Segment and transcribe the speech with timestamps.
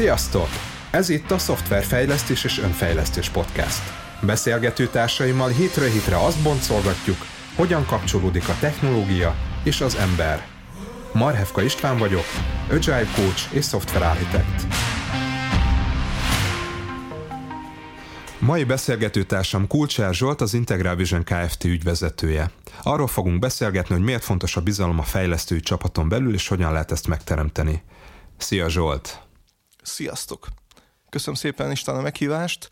[0.00, 0.48] Sziasztok!
[0.90, 3.82] Ez itt a Szoftverfejlesztés és Önfejlesztés Podcast.
[4.22, 7.16] Beszélgető társaimmal hétről hétre azt boncolgatjuk,
[7.56, 9.34] hogyan kapcsolódik a technológia
[9.64, 10.46] és az ember.
[11.12, 12.24] Marhevka István vagyok,
[12.70, 14.66] Agile Coach és Software Architect.
[18.38, 21.64] Mai beszélgetőtársam Kulcsár Zsolt, az Integral Vision Kft.
[21.64, 22.50] ügyvezetője.
[22.82, 26.92] Arról fogunk beszélgetni, hogy miért fontos a bizalom a fejlesztői csapaton belül, és hogyan lehet
[26.92, 27.82] ezt megteremteni.
[28.36, 29.29] Szia Zsolt!
[29.82, 30.48] Sziasztok!
[31.08, 32.68] Köszönöm szépen István a meghívást.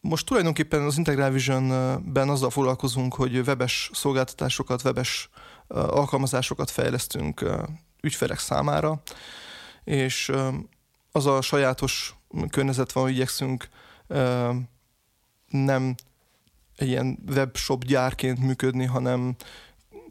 [0.00, 5.30] Most tulajdonképpen az Integral Vision-ben azzal foglalkozunk, hogy webes szolgáltatásokat, webes
[5.68, 7.44] alkalmazásokat fejlesztünk
[8.00, 9.02] ügyfelek számára,
[9.84, 10.32] és
[11.12, 12.14] az a sajátos
[12.50, 13.68] környezet van, hogy igyekszünk
[15.46, 15.94] nem
[16.76, 19.36] egy ilyen webshop gyárként működni, hanem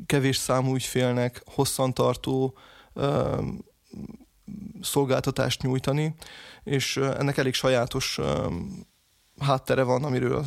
[0.06, 2.58] kevés számú ügyfélnek hosszantartó
[4.82, 6.16] szolgáltatást nyújtani,
[6.64, 8.20] és ennek elég sajátos
[9.40, 10.46] háttere van, amiről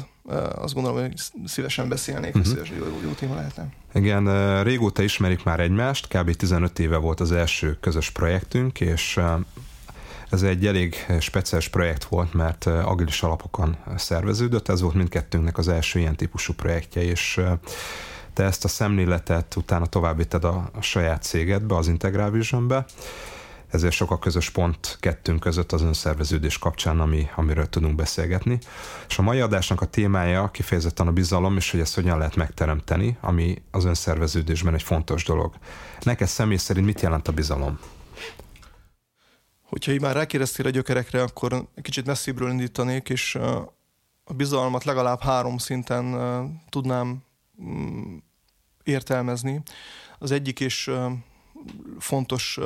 [0.54, 2.52] azt gondolom, hogy szívesen beszélnék, uh-huh.
[2.52, 3.68] szívesen jó, jó téma lehetne.
[3.94, 6.34] Igen, régóta ismerik már egymást, kb.
[6.34, 9.20] 15 éve volt az első közös projektünk, és
[10.30, 15.98] ez egy elég speciális projekt volt, mert agilis alapokon szerveződött, ez volt mindkettőnknek az első
[15.98, 17.40] ilyen típusú projektje, és
[18.32, 22.84] te ezt a szemléletet utána továbbíted a, a saját cégedbe, az Integral Visionbe,
[23.74, 28.58] ezért sok a közös pont kettőnk között az önszerveződés kapcsán, ami, amiről tudunk beszélgetni.
[29.08, 33.16] És a mai adásnak a témája kifejezetten a bizalom, és hogy ezt hogyan lehet megteremteni,
[33.20, 35.54] ami az önszerveződésben egy fontos dolog.
[36.00, 37.78] Neked személy szerint mit jelent a bizalom?
[39.62, 43.34] Hogyha így már rákérdeztél a gyökerekre, akkor kicsit messzibbről indítanék, és
[44.24, 46.14] a bizalmat legalább három szinten
[46.68, 47.22] tudnám
[47.62, 48.16] mm,
[48.82, 49.62] értelmezni.
[50.18, 50.90] Az egyik és
[51.98, 52.58] fontos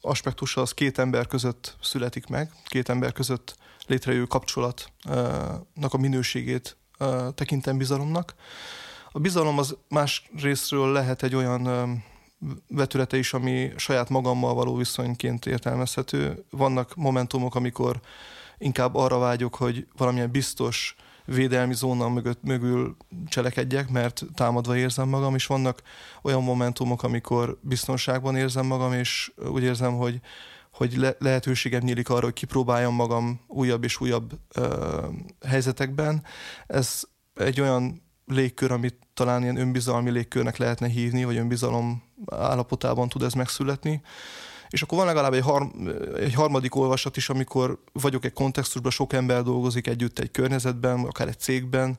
[0.00, 6.76] aspektusa az két ember között születik meg, két ember között létrejövő kapcsolatnak a minőségét
[7.34, 8.34] tekintem bizalomnak.
[9.12, 12.04] A bizalom az más részről lehet egy olyan
[12.68, 16.44] vetülete is, ami saját magammal való viszonyként értelmezhető.
[16.50, 18.00] Vannak momentumok, amikor
[18.58, 22.96] inkább arra vágyok, hogy valamilyen biztos, védelmi zóna mögött, mögül
[23.28, 25.82] cselekedjek, mert támadva érzem magam, és vannak
[26.22, 30.20] olyan momentumok, amikor biztonságban érzem magam, és úgy érzem, hogy,
[30.72, 34.98] hogy le- lehetőségem nyílik arra, hogy kipróbáljam magam újabb és újabb ö,
[35.46, 36.22] helyzetekben.
[36.66, 37.02] Ez
[37.34, 43.32] egy olyan légkör, amit talán ilyen önbizalmi légkörnek lehetne hívni, vagy önbizalom állapotában tud ez
[43.32, 44.02] megszületni.
[44.68, 45.72] És akkor van legalább egy, har-
[46.16, 51.28] egy harmadik olvasat is, amikor vagyok egy kontextusban, sok ember dolgozik együtt egy környezetben, akár
[51.28, 51.98] egy cégben,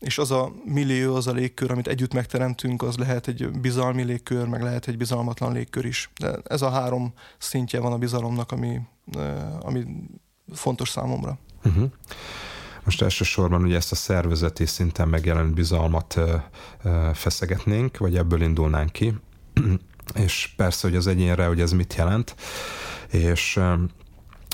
[0.00, 4.46] és az a millió, az a légkör, amit együtt megteremtünk, az lehet egy bizalmi légkör,
[4.46, 6.10] meg lehet egy bizalmatlan légkör is.
[6.20, 8.80] De ez a három szintje van a bizalomnak, ami,
[9.60, 9.84] ami
[10.52, 11.38] fontos számomra.
[11.64, 11.90] Uh-huh.
[12.84, 16.20] Most elsősorban ugye ezt a szervezeti szinten megjelent bizalmat
[17.12, 19.14] feszegetnénk, vagy ebből indulnánk ki
[20.14, 22.34] és persze, hogy az egyénre, hogy ez mit jelent,
[23.10, 23.60] és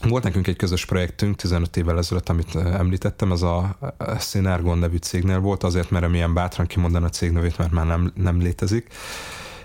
[0.09, 3.79] volt nekünk egy közös projektünk 15 évvel ezelőtt, amit említettem, ez a
[4.19, 8.41] Synergon nevű cégnél volt, azért mert milyen bátran kimondani a cég mert már nem, nem
[8.41, 8.95] létezik,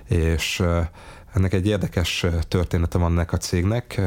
[0.07, 0.63] és
[1.33, 4.01] ennek egy érdekes története van ennek a cégnek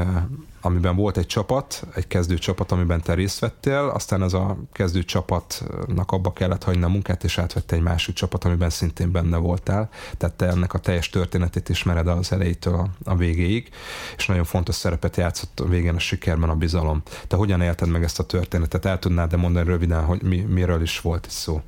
[0.61, 5.03] amiben volt egy csapat, egy kezdő csapat, amiben te részt vettél, aztán ez a kezdő
[5.03, 9.89] csapatnak abba kellett hagyni a munkát, és átvette egy másik csapat, amiben szintén benne voltál.
[10.17, 13.71] Tehát te ennek a teljes történetét ismered az elejétől a, a végéig,
[14.17, 17.03] és nagyon fontos szerepet játszott a végén a sikerben a bizalom.
[17.27, 18.85] Te hogyan élted meg ezt a történetet?
[18.85, 21.63] El tudnád de mondani röviden, hogy mi, miről is volt itt szó?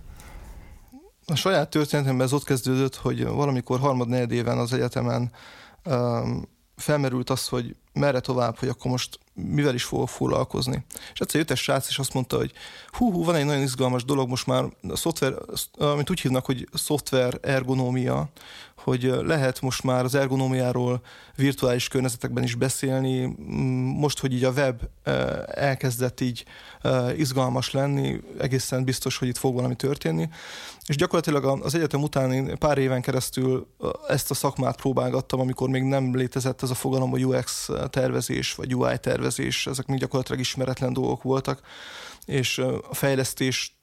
[1.26, 5.32] A saját történetemben ez ott kezdődött, hogy valamikor harmad éven az egyetemen
[5.84, 10.84] um, felmerült az, hogy merre tovább, hogy akkor most mivel is fogok foglalkozni.
[11.12, 12.52] És egyszer jött egy srác, és azt mondta, hogy
[12.86, 15.34] hú, hú, van egy nagyon izgalmas dolog, most már a szoftver,
[15.78, 18.28] amit úgy hívnak, hogy szoftver ergonómia,
[18.82, 21.00] hogy lehet most már az ergonómiáról
[21.36, 23.34] virtuális környezetekben is beszélni.
[23.96, 24.80] Most, hogy így a web
[25.46, 26.44] elkezdett így
[27.16, 30.28] izgalmas lenni, egészen biztos, hogy itt fog valami történni.
[30.86, 33.66] És gyakorlatilag az egyetem után én pár éven keresztül
[34.08, 38.74] ezt a szakmát próbálgattam, amikor még nem létezett ez a fogalom, hogy UX tervezés, vagy
[38.74, 41.60] UI tervezés, ezek még gyakorlatilag ismeretlen dolgok voltak,
[42.24, 43.79] és a fejlesztés mm,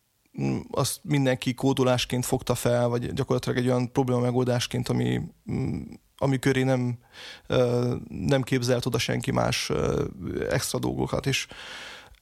[0.71, 5.81] azt mindenki kódolásként fogta fel, vagy gyakorlatilag egy olyan probléma megoldásként, ami, mm,
[6.17, 6.97] ami köré nem,
[8.07, 9.71] nem képzelt oda senki más
[10.49, 11.25] extra dolgokat.
[11.25, 11.47] És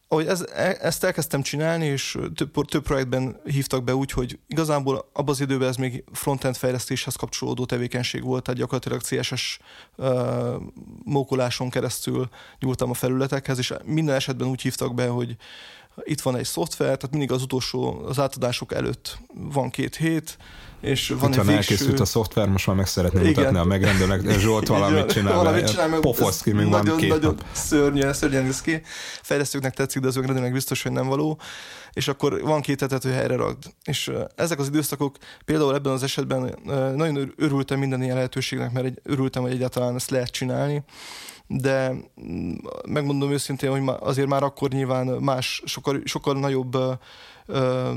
[0.07, 5.09] ahogy ez, e, ezt elkezdtem csinálni, és több, több projektben hívtak be úgy, hogy igazából
[5.13, 9.59] abban az időben ez még frontend fejlesztéshez kapcsolódó tevékenység volt, tehát gyakorlatilag CSS
[9.95, 10.55] uh,
[11.03, 12.29] mókoláson keresztül
[12.59, 15.35] nyúltam a felületekhez, és minden esetben úgy hívtak be, hogy
[16.03, 20.37] itt van egy szoftver, tehát mindig az utolsó, az átadások előtt van két hét,
[20.81, 21.51] és van egy végső...
[21.51, 23.33] elkészült a szoftver, most már meg szeretném Igen.
[23.33, 27.09] mutatni a megrendelőnek, Zsolt valamit csinál, valamit csinál meg pofosz ki, még nagyon, van két
[27.09, 27.45] nagyon nap.
[27.51, 28.81] szörnyű, szörnyen néz ki.
[29.21, 31.39] Fejlesztőknek tetszik, de az önredőnek biztos, hogy nem való.
[31.93, 33.63] És akkor van két hetet, hogy helyre ragd.
[33.83, 36.59] És ezek az időszakok, például ebben az esetben
[36.95, 40.83] nagyon örültem minden ilyen lehetőségnek, mert egy, örültem, hogy egyáltalán ezt lehet csinálni
[41.47, 42.53] de mm,
[42.87, 46.77] megmondom őszintén, hogy azért már akkor nyilván más, sokkal, sokkal nagyobb
[47.45, 47.91] ö,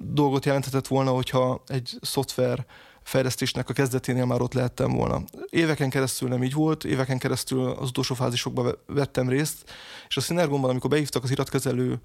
[0.00, 2.66] dolgot jelenthetett volna, hogyha egy szoftver
[3.02, 5.22] fejlesztésnek a kezdeténél már ott lehettem volna.
[5.48, 9.70] Éveken keresztül nem így volt, éveken keresztül az utolsó fázisokban vettem részt,
[10.08, 12.00] és a Synergonban, amikor beívtak az iratkezelő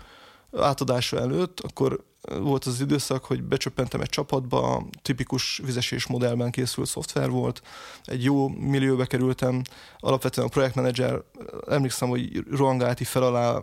[0.58, 2.04] átadása előtt, akkor
[2.40, 7.62] volt az időszak, hogy becsöppentem egy csapatba, tipikus vizesés modellben készült szoftver volt,
[8.04, 9.62] egy jó millióbe kerültem,
[10.00, 11.22] alapvetően a projektmenedzser,
[11.70, 13.62] emlékszem, hogy rohangált fel alá,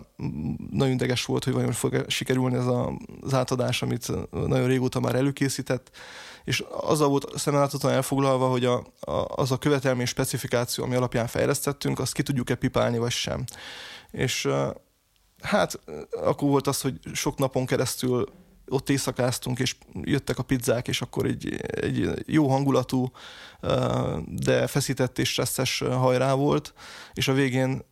[0.71, 5.15] nagyon ideges volt, hogy vajon fog sikerülni ez a, az átadás, amit nagyon régóta már
[5.15, 5.91] előkészített,
[6.45, 11.99] és azzal volt szemmeláthatóan elfoglalva, hogy a, a, az a követelmény specifikáció, ami alapján fejlesztettünk,
[11.99, 13.45] azt ki tudjuk-e pipálni, vagy sem.
[14.11, 14.49] És
[15.43, 15.81] hát
[16.25, 18.29] akkor volt az, hogy sok napon keresztül
[18.69, 23.13] ott éjszakáztunk, és jöttek a pizzák, és akkor egy, egy jó hangulatú,
[24.27, 26.75] de feszített és stresszes hajrá volt,
[27.13, 27.83] és a végén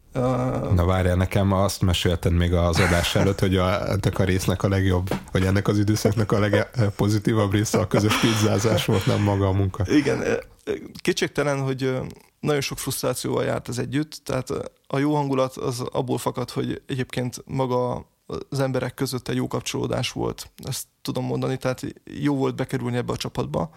[0.75, 4.69] Na várjál, nekem azt mesélted még az adás előtt, hogy a, ennek a résznek a
[4.69, 9.53] legjobb, vagy ennek az időszaknak a legpozitívabb része a közös pizzázás volt, nem maga a
[9.53, 9.85] munka.
[9.89, 10.25] Igen,
[11.03, 11.99] kétségtelen, hogy
[12.41, 14.49] nagyon sok frusztrációval járt ez együtt, tehát
[14.93, 18.09] a jó hangulat az abból fakad, hogy egyébként maga
[18.49, 20.51] az emberek között egy jó kapcsolódás volt.
[20.65, 23.71] Ezt tudom mondani, tehát jó volt bekerülni ebbe a csapatba.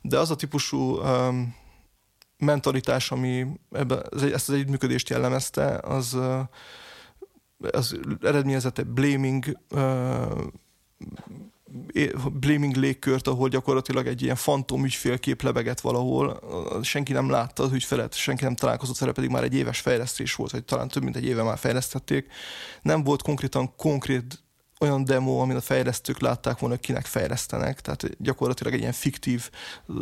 [0.00, 1.54] De az a típusú um,
[2.38, 6.40] mentalitás, ami ebbe, ezt az együttműködést jellemezte, az, uh,
[7.70, 10.42] az eredményezett egy blaming uh,
[12.32, 16.40] blaming légkört, ahol gyakorlatilag egy ilyen fantom ügyfélkép lebegett valahol,
[16.82, 20.50] senki nem látta az ügyfelet, senki nem találkozott vele, pedig már egy éves fejlesztés volt,
[20.50, 22.26] vagy talán több mint egy éve már fejlesztették.
[22.82, 24.44] Nem volt konkrétan konkrét
[24.80, 29.50] olyan demo, amin a fejlesztők látták volna, kinek fejlesztenek, tehát gyakorlatilag egy ilyen fiktív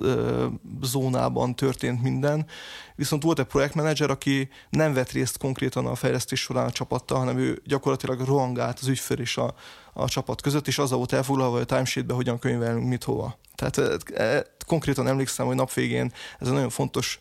[0.00, 0.46] ö,
[0.82, 2.46] zónában történt minden.
[2.94, 7.38] Viszont volt egy projektmenedzser, aki nem vett részt konkrétan a fejlesztés során a csapattal, hanem
[7.38, 9.54] ő gyakorlatilag rohangált az ügyfél és a,
[9.92, 13.38] a csapat között, és azzal volt elfoglalva, hogy a timesheetbe hogyan könyvelünk, mit hova.
[13.54, 17.18] Tehát e, e, konkrétan emlékszem, hogy nap végén ez egy nagyon fontos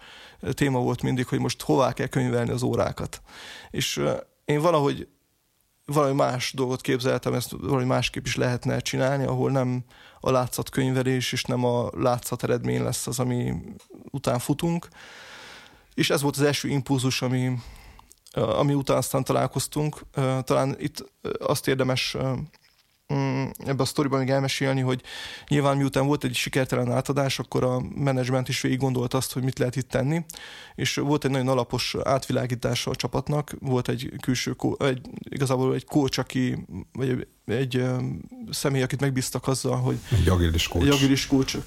[0.51, 3.21] téma volt mindig, hogy most hová kell könyvelni az órákat.
[3.69, 4.01] És
[4.45, 5.07] én valahogy
[5.85, 9.83] valami más dolgot képzeltem, ezt valami másképp is lehetne csinálni, ahol nem
[10.19, 13.53] a látszat könyvelés és nem a látszat eredmény lesz az, ami
[14.11, 14.87] után futunk.
[15.93, 17.51] És ez volt az első impulzus, ami,
[18.31, 20.01] ami után aztán találkoztunk.
[20.43, 22.17] Talán itt azt érdemes
[23.57, 25.01] ebbe a sztoriban még elmesélni, hogy
[25.47, 29.59] nyilván miután volt egy sikertelen átadás, akkor a menedzsment is végig gondolt azt, hogy mit
[29.59, 30.25] lehet itt tenni,
[30.75, 36.19] és volt egy nagyon alapos átvilágítása a csapatnak, volt egy külső, egy, igazából egy coach,
[36.19, 37.83] aki, vagy egy, egy
[38.49, 40.85] személy, akit megbíztak azzal, hogy egy agilis coach.
[40.85, 41.57] Egy agilis coach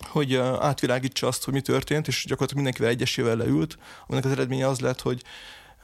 [0.00, 4.80] hogy átvilágítsa azt, hogy mi történt, és gyakorlatilag mindenkivel egyesével leült, aminek az eredménye az
[4.80, 5.22] lett, hogy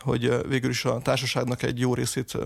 [0.00, 2.38] hogy végül is a társaságnak egy jó részét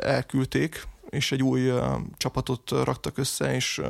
[0.00, 1.72] elküldték, és egy új
[2.16, 3.80] csapatot raktak össze, és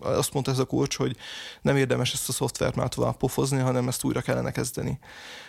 [0.00, 1.16] azt mondta ez a kulcs, hogy
[1.62, 4.98] nem érdemes ezt a szoftvert már tovább pofozni, hanem ezt újra kellene kezdeni.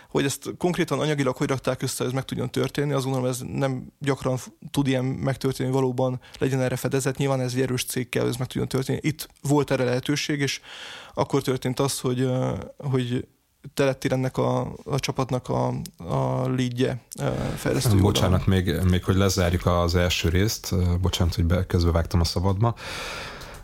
[0.08, 3.92] Hogy ezt konkrétan anyagilag hogy rakták össze, ez meg tudjon történni, azt gondolom, ez nem
[3.98, 4.38] gyakran
[4.70, 8.46] tud ilyen megtörténni, valóban legyen erre fedezet, nyilván ez egy erős cég kell, ez meg
[8.46, 8.98] tudjon történni.
[9.02, 10.60] Itt volt erre lehetőség, és
[11.14, 12.28] akkor történt az, hogy,
[12.76, 13.26] hogy
[13.74, 15.66] Telettir ennek a, a csapatnak a,
[15.96, 17.00] a leadje
[17.56, 22.74] fejlesztő Bocsánat, még, még hogy lezárjuk az első részt, bocsánat, hogy be, közbevágtam a szabadba.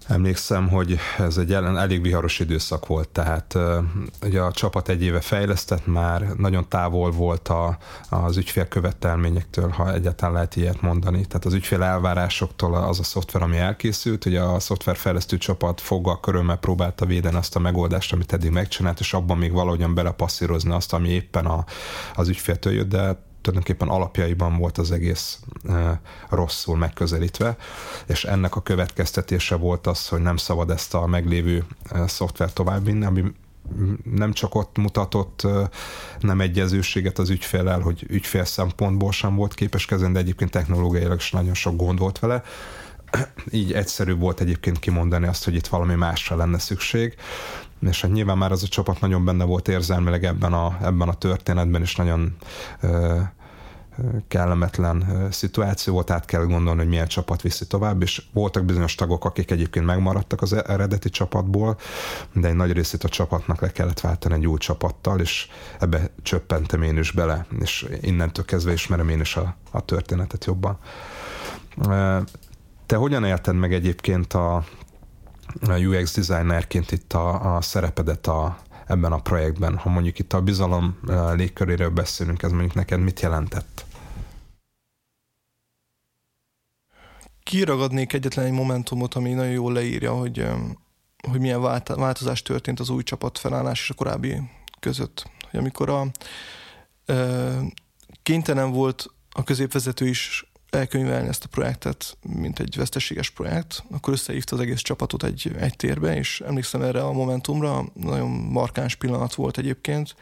[0.08, 3.58] Emlékszem, hogy ez egy ellen elég viharos időszak volt, tehát
[4.22, 9.92] ugye a csapat egy éve fejlesztett már, nagyon távol volt a, az ügyfél követelményektől, ha
[9.92, 11.26] egyáltalán lehet ilyet mondani.
[11.26, 16.56] Tehát az ügyfél elvárásoktól az a szoftver, ami elkészült, hogy a szoftverfejlesztő csapat foggal körömmel
[16.56, 21.08] próbálta védeni azt a megoldást, amit eddig megcsinált, és abban még valahogyan belepasszírozni azt, ami
[21.08, 21.64] éppen a,
[22.14, 27.56] az ügyféltől jött, de tulajdonképpen alapjaiban volt az egész e, rosszul megközelítve,
[28.06, 33.04] és ennek a következtetése volt az, hogy nem szabad ezt a meglévő e, szoftvert továbbvinni,
[33.04, 33.24] ami
[34.14, 35.46] nem csak ott mutatott
[36.20, 41.30] nem egyezőséget az ügyfélel, hogy ügyfél szempontból sem volt képes kezelni, de egyébként technológiailag is
[41.30, 42.42] nagyon sok gond volt vele.
[43.50, 47.14] Így egyszerűbb volt egyébként kimondani azt, hogy itt valami másra lenne szükség.
[47.80, 51.14] És hát nyilván már az a csapat nagyon benne volt érzelmileg ebben a, ebben a
[51.14, 52.36] történetben, és nagyon
[54.28, 59.24] kellemetlen szituáció volt, át kell gondolni, hogy milyen csapat viszi tovább, és voltak bizonyos tagok,
[59.24, 61.76] akik egyébként megmaradtak az eredeti csapatból,
[62.32, 65.48] de egy nagy részét a csapatnak le kellett váltani egy új csapattal, és
[65.80, 70.78] ebbe csöppentem én is bele, és innentől kezdve ismerem én is a, a történetet jobban.
[72.86, 74.64] Te hogyan élted meg egyébként a,
[75.68, 79.76] UX designerként itt a, a szerepedet a, ebben a projektben?
[79.76, 80.98] Ha mondjuk itt a bizalom
[81.34, 83.86] légköréről beszélünk, ez mondjuk neked mit jelentett?
[87.48, 90.46] kiragadnék egyetlen egy momentumot, ami nagyon jól leírja, hogy,
[91.28, 94.40] hogy milyen változás történt az új csapat felállás és a korábbi
[94.80, 95.30] között.
[95.50, 96.06] Hogy amikor a
[98.22, 104.56] kénytelen volt a középvezető is elkönyvelni ezt a projektet, mint egy veszteséges projekt, akkor összehívta
[104.56, 109.58] az egész csapatot egy, egy térbe, és emlékszem erre a momentumra, nagyon markáns pillanat volt
[109.58, 110.14] egyébként,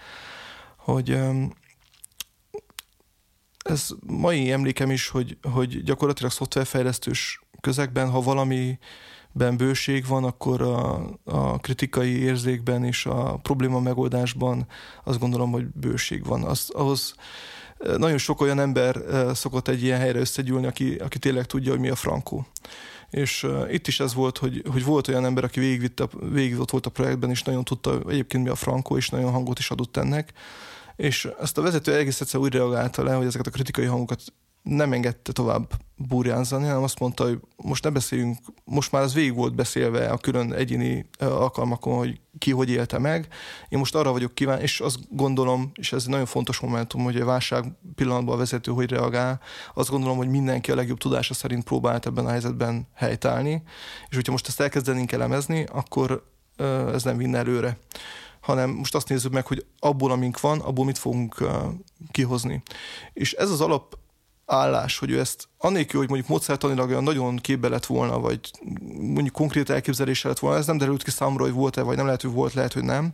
[0.76, 1.18] hogy
[3.58, 8.78] ez mai emlékem is, hogy, hogy gyakorlatilag szoftverfejlesztős közegben, ha valami
[9.32, 14.66] ben bőség van, akkor a, a kritikai érzékben és a probléma megoldásban
[15.04, 16.42] azt gondolom, hogy bőség van.
[16.42, 17.14] Az, ahhoz
[17.96, 21.80] nagyon sok olyan ember eh, szokott egy ilyen helyre összegyűlni, aki, aki tényleg tudja, hogy
[21.80, 22.46] mi a frankó.
[23.10, 26.58] És uh, itt is ez volt, hogy, hogy volt olyan ember, aki végigvitt a, végig
[26.58, 29.70] ott volt a projektben, és nagyon tudta egyébként mi a frankó, és nagyon hangot is
[29.70, 30.32] adott ennek
[30.96, 34.22] és ezt a vezető egész egyszer úgy reagálta le, hogy ezeket a kritikai hangokat
[34.68, 39.34] nem engedte tovább burjánzani, hanem azt mondta, hogy most ne beszéljünk, most már az végig
[39.34, 43.28] volt beszélve a külön egyéni alkalmakon, hogy ki hogy élte meg.
[43.68, 47.16] Én most arra vagyok kíván, és azt gondolom, és ez egy nagyon fontos momentum, hogy
[47.16, 49.40] a válság pillanatban a vezető hogy reagál,
[49.74, 53.62] azt gondolom, hogy mindenki a legjobb tudása szerint próbált ebben a helyzetben helytállni,
[54.08, 56.26] és hogyha most ezt elkezdenénk elemezni, akkor
[56.92, 57.78] ez nem vinne előre
[58.40, 61.46] hanem most azt nézzük meg, hogy abból, amink van, abból mit fogunk
[62.10, 62.62] kihozni.
[63.12, 63.98] És ez az alap
[64.46, 68.50] állás, hogy ő ezt annélkül, hogy mondjuk módszertanilag olyan nagyon képbe lett volna, vagy
[68.98, 72.22] mondjuk konkrét elképzelése lett volna, ez nem derült ki számomra, hogy volt-e, vagy nem lehet,
[72.22, 73.12] hogy volt, lehet, hogy nem,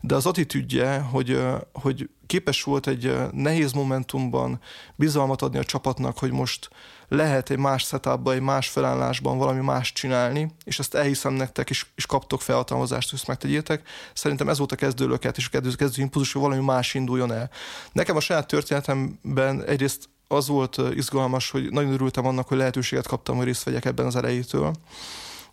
[0.00, 1.40] de az attitűdje, hogy,
[1.72, 4.60] hogy képes volt egy nehéz momentumban
[4.94, 6.68] bizalmat adni a csapatnak, hogy most
[7.08, 11.86] lehet egy más setupban, egy más felállásban valami más csinálni, és ezt elhiszem nektek, és,
[11.94, 13.88] és kaptok felhatalmazást, hogy ezt megtegyétek.
[14.14, 17.50] Szerintem ez volt a kezdőlöket, és a kezdő, kezdő impulzus, hogy valami más induljon el.
[17.92, 23.36] Nekem a saját történetemben egyrészt az volt izgalmas, hogy nagyon örültem annak, hogy lehetőséget kaptam,
[23.36, 24.72] hogy részt vegyek ebben az elejétől.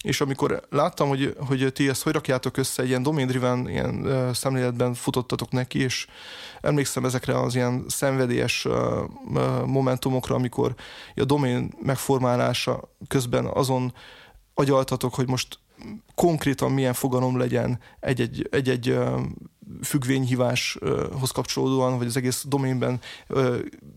[0.01, 5.51] És amikor láttam, hogy, hogy ti ezt hogy rakjátok össze, ilyen domain-driven ilyen szemléletben futottatok
[5.51, 6.07] neki, és
[6.61, 8.67] emlékszem ezekre az ilyen szenvedélyes
[9.65, 10.75] momentumokra, amikor
[11.15, 13.93] a domain megformálása közben azon
[14.53, 15.59] agyaltatok, hogy most
[16.15, 18.97] konkrétan milyen fogalom legyen egy-egy, egy-egy
[19.83, 22.99] függvényhíváshoz kapcsolódóan, vagy az egész doménben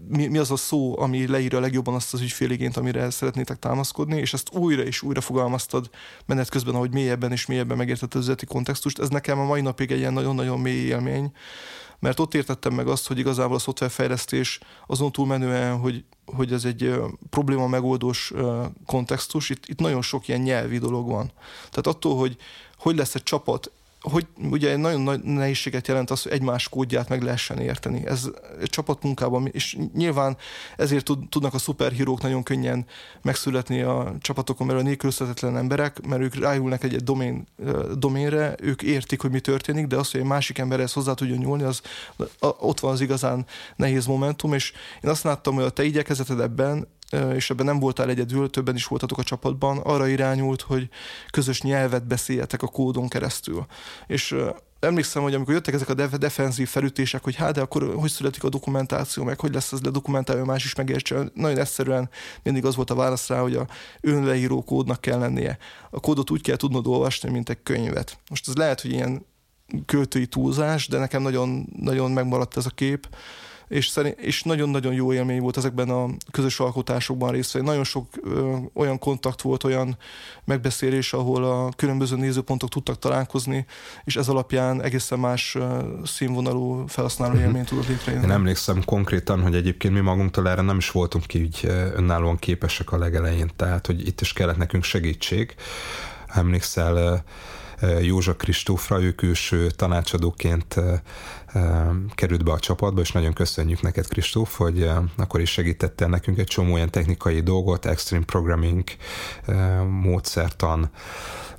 [0.09, 4.33] mi, mi az a szó, ami leírja legjobban azt az ügyféligényt, amire szeretnétek támaszkodni, és
[4.33, 5.91] ezt újra és újra fogalmaztad
[6.27, 8.99] menet közben, ahogy mélyebben és mélyebben megértette az üzleti kontextust.
[8.99, 11.33] Ez nekem a mai napig egy ilyen nagyon-nagyon mély élmény,
[11.99, 16.95] mert ott értettem meg azt, hogy igazából a szoftverfejlesztés azon túlmenően, hogy, hogy ez egy
[17.31, 18.33] probléma megoldós
[18.87, 21.33] kontextus, itt, itt nagyon sok ilyen nyelvi dolog van.
[21.71, 22.37] Tehát attól, hogy
[22.85, 23.71] hogy lesz egy csapat
[24.11, 28.07] hogy ugye nagyon nagy nehézséget jelent az, hogy egymás kódját meg lehessen érteni.
[28.07, 28.31] Ez
[28.65, 30.37] csapatmunkában, és nyilván
[30.77, 32.87] ezért tud, tudnak a szuperhírók nagyon könnyen
[33.23, 37.47] megszületni a csapatokon, mert a nélkülözhetetlen emberek, mert ők rájulnak egy, egy domén,
[37.95, 41.63] doménre, ők értik, hogy mi történik, de az, hogy egy másik emberhez hozzá tudjon nyúlni,
[41.63, 41.81] az
[42.39, 43.47] ott van az igazán
[43.77, 46.87] nehéz momentum, és én azt láttam, hogy a te igyekezeted ebben
[47.35, 50.89] és ebben nem voltál egyedül, többen is voltatok a csapatban, arra irányult, hogy
[51.31, 53.67] közös nyelvet beszéljetek a kódon keresztül.
[54.07, 54.37] És
[54.81, 58.45] emlékszem, hogy amikor jöttek ezek a def- defenzív felütések, hogy hát, de akkor hogy születik
[58.45, 61.31] a dokumentáció, meg hogy lesz ez ledokumentálva, más is megértse.
[61.35, 62.11] Nagyon egyszerűen
[62.43, 63.67] mindig az volt a válasz rá, hogy a
[64.01, 65.59] önleíró kódnak kell lennie.
[65.91, 68.19] A kódot úgy kell tudnod olvasni, mint egy könyvet.
[68.31, 69.27] Most ez lehet, hogy ilyen
[69.87, 73.09] költői túlzás, de nekem nagyon, nagyon megmaradt ez a kép
[73.75, 77.67] és, szerint, és nagyon-nagyon jó élmény volt ezekben a közös alkotásokban részt venni.
[77.67, 79.97] Nagyon sok ö, olyan kontakt volt, olyan
[80.45, 83.67] megbeszélés, ahol a különböző nézőpontok tudtak találkozni,
[84.05, 87.43] és ez alapján egészen más ö, színvonalú felhasználó mhm.
[87.43, 88.25] élményt tudott létrejönni.
[88.25, 91.61] Én emlékszem konkrétan, hogy egyébként mi magunktól erre nem is voltunk ki így
[91.95, 95.55] önállóan képesek a legelején, tehát hogy itt is kellett nekünk segítség
[96.27, 97.25] emlékszel
[98.01, 100.77] Józsa Kristófra, ő külső tanácsadóként
[102.15, 106.47] került be a csapatba, és nagyon köszönjük neked, Kristóf, hogy akkor is segítettél nekünk egy
[106.47, 108.85] csomó olyan technikai dolgot, extreme programming
[109.89, 110.91] módszertan,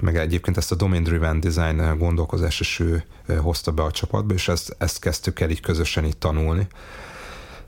[0.01, 3.03] meg egyébként ezt a domain driven design gondolkozás is ő
[3.37, 6.67] hozta be a csapatba, és ezt, ezt kezdtük el így közösen itt tanulni.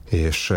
[0.10, 0.54] És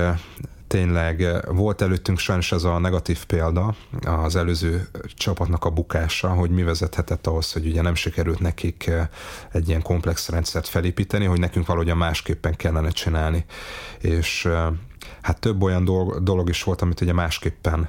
[0.70, 3.74] tényleg volt előttünk sajnos ez a negatív példa,
[4.04, 8.90] az előző csapatnak a bukása, hogy mi vezethetett ahhoz, hogy ugye nem sikerült nekik
[9.52, 13.44] egy ilyen komplex rendszert felépíteni, hogy nekünk valahogyan másképpen kellene csinálni.
[13.98, 14.48] És
[15.22, 15.84] hát több olyan
[16.22, 17.88] dolog is volt, amit ugye másképpen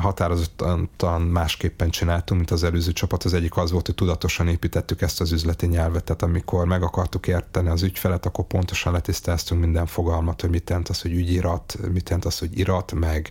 [0.00, 3.24] határozottan másképpen csináltunk, mint az előző csapat.
[3.24, 7.26] Az egyik az volt, hogy tudatosan építettük ezt az üzleti nyelvet, tehát amikor meg akartuk
[7.26, 12.08] érteni az ügyfelet, akkor pontosan letisztáztunk minden fogalmat, hogy mit jelent az, hogy ügyirat, mit
[12.08, 13.30] jelent az, hogy irat, meg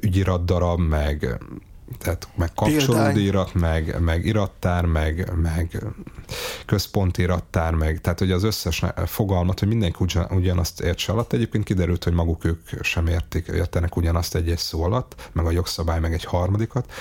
[0.00, 1.38] ügyirat darab, meg
[1.98, 5.84] tehát meg kapcsolódírat, meg, meg irattár, meg, meg
[6.66, 11.32] központi irattár, meg, tehát hogy az összes fogalmat, hogy mindenki ugyan, ugyanazt értse alatt.
[11.32, 16.00] Egyébként kiderült, hogy maguk ők sem értik, értenek ugyanazt egy-egy szó alatt, meg a jogszabály,
[16.00, 16.92] meg egy harmadikat.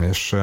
[0.00, 0.36] És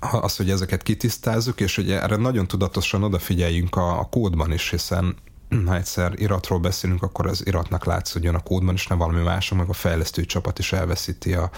[0.00, 5.16] az, hogy ezeket kitisztázzuk, és hogy erre nagyon tudatosan odafigyeljünk a, a kódban is, hiszen
[5.66, 9.68] ha egyszer iratról beszélünk, akkor az iratnak látszódjon a kódban, és nem valami más, meg
[9.68, 11.50] a fejlesztő csapat is elveszíti a,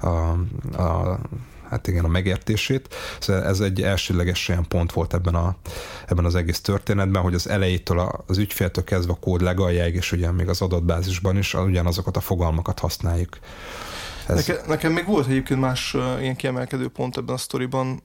[0.00, 0.06] a,
[0.82, 1.20] a
[1.70, 2.94] hát igen, a megértését.
[3.18, 5.56] Szóval ez egy elsőleges olyan pont volt ebben, a,
[6.06, 10.30] ebben az egész történetben, hogy az elejétől az ügyféltől kezdve a kód legaljáig, és ugye
[10.30, 13.38] még az adatbázisban is ugyanazokat a fogalmakat használjuk.
[14.26, 14.46] Ez...
[14.46, 18.02] Nekem, nekem még volt egyébként más ilyen kiemelkedő pont ebben a sztoriban.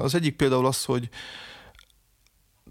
[0.00, 1.08] Az egyik például az, hogy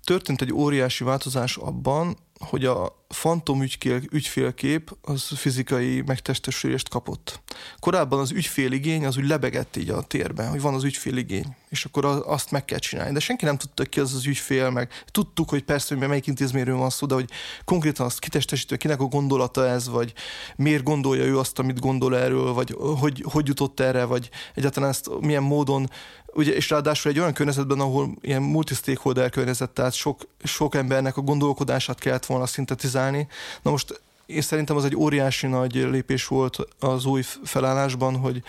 [0.03, 7.41] történt egy óriási változás abban, hogy a fantom ügykél, ügyfélkép az fizikai megtestesülést kapott.
[7.79, 12.05] Korábban az ügyféligény az úgy lebegett így a térben, hogy van az ügyféligény, és akkor
[12.25, 13.13] azt meg kell csinálni.
[13.13, 16.77] De senki nem tudta ki az az ügyfél, meg tudtuk, hogy persze, hogy melyik intézményről
[16.77, 17.29] van szó, de hogy
[17.65, 20.13] konkrétan azt kitestesítő, kinek a gondolata ez, vagy
[20.55, 25.09] miért gondolja ő azt, amit gondol erről, vagy hogy, hogy jutott erre, vagy egyáltalán ezt
[25.19, 25.89] milyen módon
[26.33, 31.21] ugye, és ráadásul egy olyan környezetben, ahol ilyen multi-stakeholder környezet, tehát sok, sok embernek a
[31.21, 33.27] gondolkodását kellett volna szintetizálni.
[33.61, 38.43] Na most én szerintem az egy óriási nagy lépés volt az új felállásban, hogy,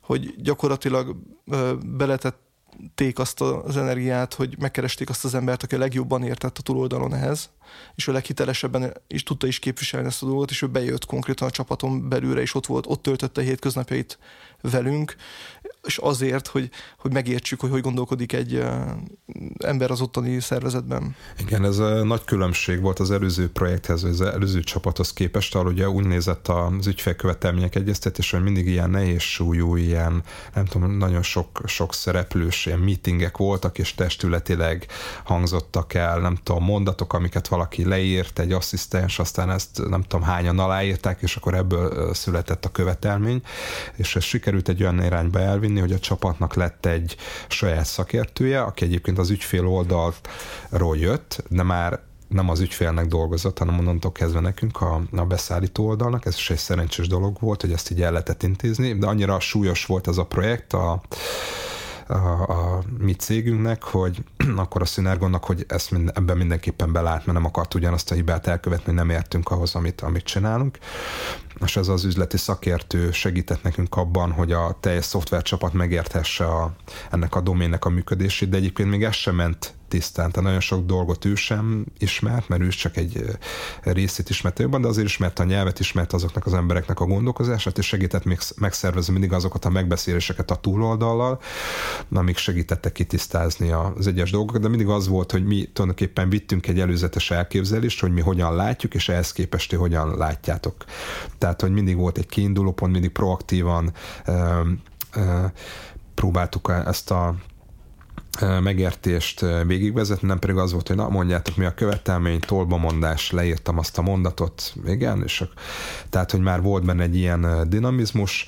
[0.00, 1.16] hogy gyakorlatilag
[1.84, 2.46] beletett
[2.94, 7.14] ték azt az energiát, hogy megkeresték azt az embert, aki a legjobban értett a túloldalon
[7.14, 7.50] ehhez,
[7.94, 11.50] és a leghitelesebben is tudta is képviselni ezt a dolgot, és ő bejött konkrétan a
[11.50, 14.18] csapaton belülre, és ott volt, ott töltötte a hétköznapjait
[14.60, 15.16] velünk,
[15.82, 18.64] és azért, hogy, hogy megértsük, hogy hogy gondolkodik egy
[19.58, 21.16] ember az ottani szervezetben.
[21.38, 26.06] Igen, ez nagy különbség volt az előző projekthez, az előző csapathoz képest, ahol ugye úgy
[26.06, 30.22] nézett az ügyfélkövetelmények egyeztetés, hogy mindig ilyen nehéz súlyú, ilyen
[30.54, 34.86] nem tudom, nagyon sok, sok szereplős ilyen meetingek voltak, és testületileg
[35.24, 40.58] hangzottak el, nem tudom, mondatok, amiket valaki leírt, egy asszisztens, aztán ezt nem tudom hányan
[40.58, 43.42] aláírták, és akkor ebből született a követelmény,
[43.96, 47.16] és ez sikerült egy olyan irányba elvinni, hogy a csapatnak lett egy
[47.48, 53.78] saját szakértője, aki egyébként az ügyfél oldalról jött, de már nem az ügyfélnek dolgozott, hanem
[53.78, 56.26] onnantól kezdve nekünk a, a beszállító oldalnak.
[56.26, 59.86] Ez is egy szerencsés dolog volt, hogy ezt így el lehetett intézni, de annyira súlyos
[59.86, 61.02] volt ez a projekt a,
[62.08, 64.24] a, a mi cégünknek, hogy
[64.56, 68.46] akkor a Synergonnak, hogy ezt mind, ebben mindenképpen belát, mert nem akart ugyanazt a hibát
[68.46, 70.78] elkövetni, nem értünk ahhoz, amit, amit csinálunk.
[71.64, 76.72] És ez az üzleti szakértő segített nekünk abban, hogy a teljes szoftvercsapat megérthesse a,
[77.10, 80.86] ennek a doménnek a működését, de egyébként még ez sem ment tisztán, tehát nagyon sok
[80.86, 83.38] dolgot ő sem ismert, mert ő csak egy
[83.82, 87.86] részét ismerte jobban, de azért ismert a nyelvet, ismert azoknak az embereknek a gondolkozását, és
[87.86, 91.40] segített még megszervezni mindig azokat a megbeszéléseket a túloldallal,
[92.12, 96.80] amik segítettek kitisztázni az egyes dolgokat, de mindig az volt, hogy mi tulajdonképpen vittünk egy
[96.80, 100.84] előzetes elképzelést, hogy mi hogyan látjuk, és ehhez képest hogyan látjátok.
[101.38, 103.92] Tehát, hogy mindig volt egy kiinduló pont, mindig proaktívan
[104.24, 104.60] ö,
[105.14, 105.44] ö,
[106.14, 107.34] próbáltuk ezt a
[108.40, 113.98] megértést végigvezetni, nem pedig az volt, hogy na mondjátok mi a követelmény, mondás, leírtam azt
[113.98, 115.44] a mondatot, igen, és
[116.10, 118.46] tehát, hogy már volt benne egy ilyen dinamizmus,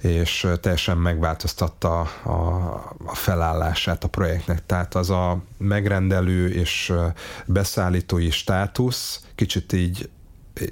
[0.00, 2.30] és teljesen megváltoztatta a,
[3.04, 4.66] a felállását a projektnek.
[4.66, 6.92] Tehát az a megrendelő és
[7.46, 10.08] beszállítói státusz kicsit így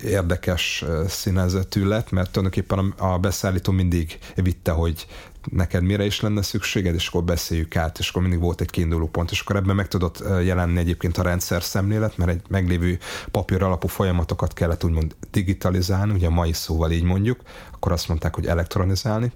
[0.04, 5.06] érdekes színezetű lett, mert tulajdonképpen a beszállító mindig vitte, hogy
[5.50, 9.06] neked mire is lenne szükséged, és akkor beszéljük át, és akkor mindig volt egy kiinduló
[9.06, 12.98] pont, és akkor ebben meg tudott jelenni egyébként a rendszer szemlélet, mert egy meglévő
[13.30, 17.40] papír alapú folyamatokat kellett úgymond digitalizálni, ugye a mai szóval így mondjuk,
[17.72, 19.32] akkor azt mondták, hogy elektronizálni,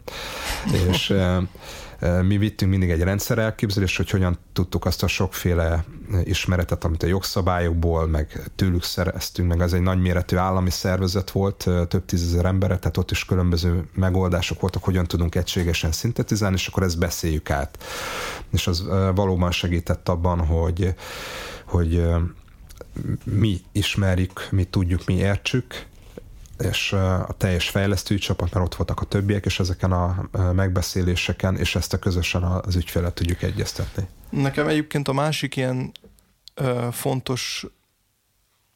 [0.88, 1.14] és
[2.22, 5.84] mi vittünk mindig egy rendszer elképzelést, hogy hogyan tudtuk azt a sokféle
[6.24, 12.04] ismeretet, amit a jogszabályokból, meg tőlük szereztünk, meg az egy nagyméretű állami szervezet volt, több
[12.04, 16.98] tízezer embere, tehát ott is különböző megoldások voltak, hogyan tudunk egységesen szintetizálni, és akkor ezt
[16.98, 17.84] beszéljük át.
[18.52, 18.84] És az
[19.14, 20.94] valóban segített abban, hogy,
[21.66, 22.04] hogy
[23.24, 25.86] mi ismerjük, mi tudjuk, mi értsük,
[26.58, 31.74] és a teljes fejlesztői csapat, mert ott voltak a többiek, és ezeken a megbeszéléseken, és
[31.74, 34.08] ezt a közösen az ügyfélet tudjuk egyeztetni.
[34.30, 35.92] Nekem egyébként a másik ilyen
[36.54, 37.66] ö, fontos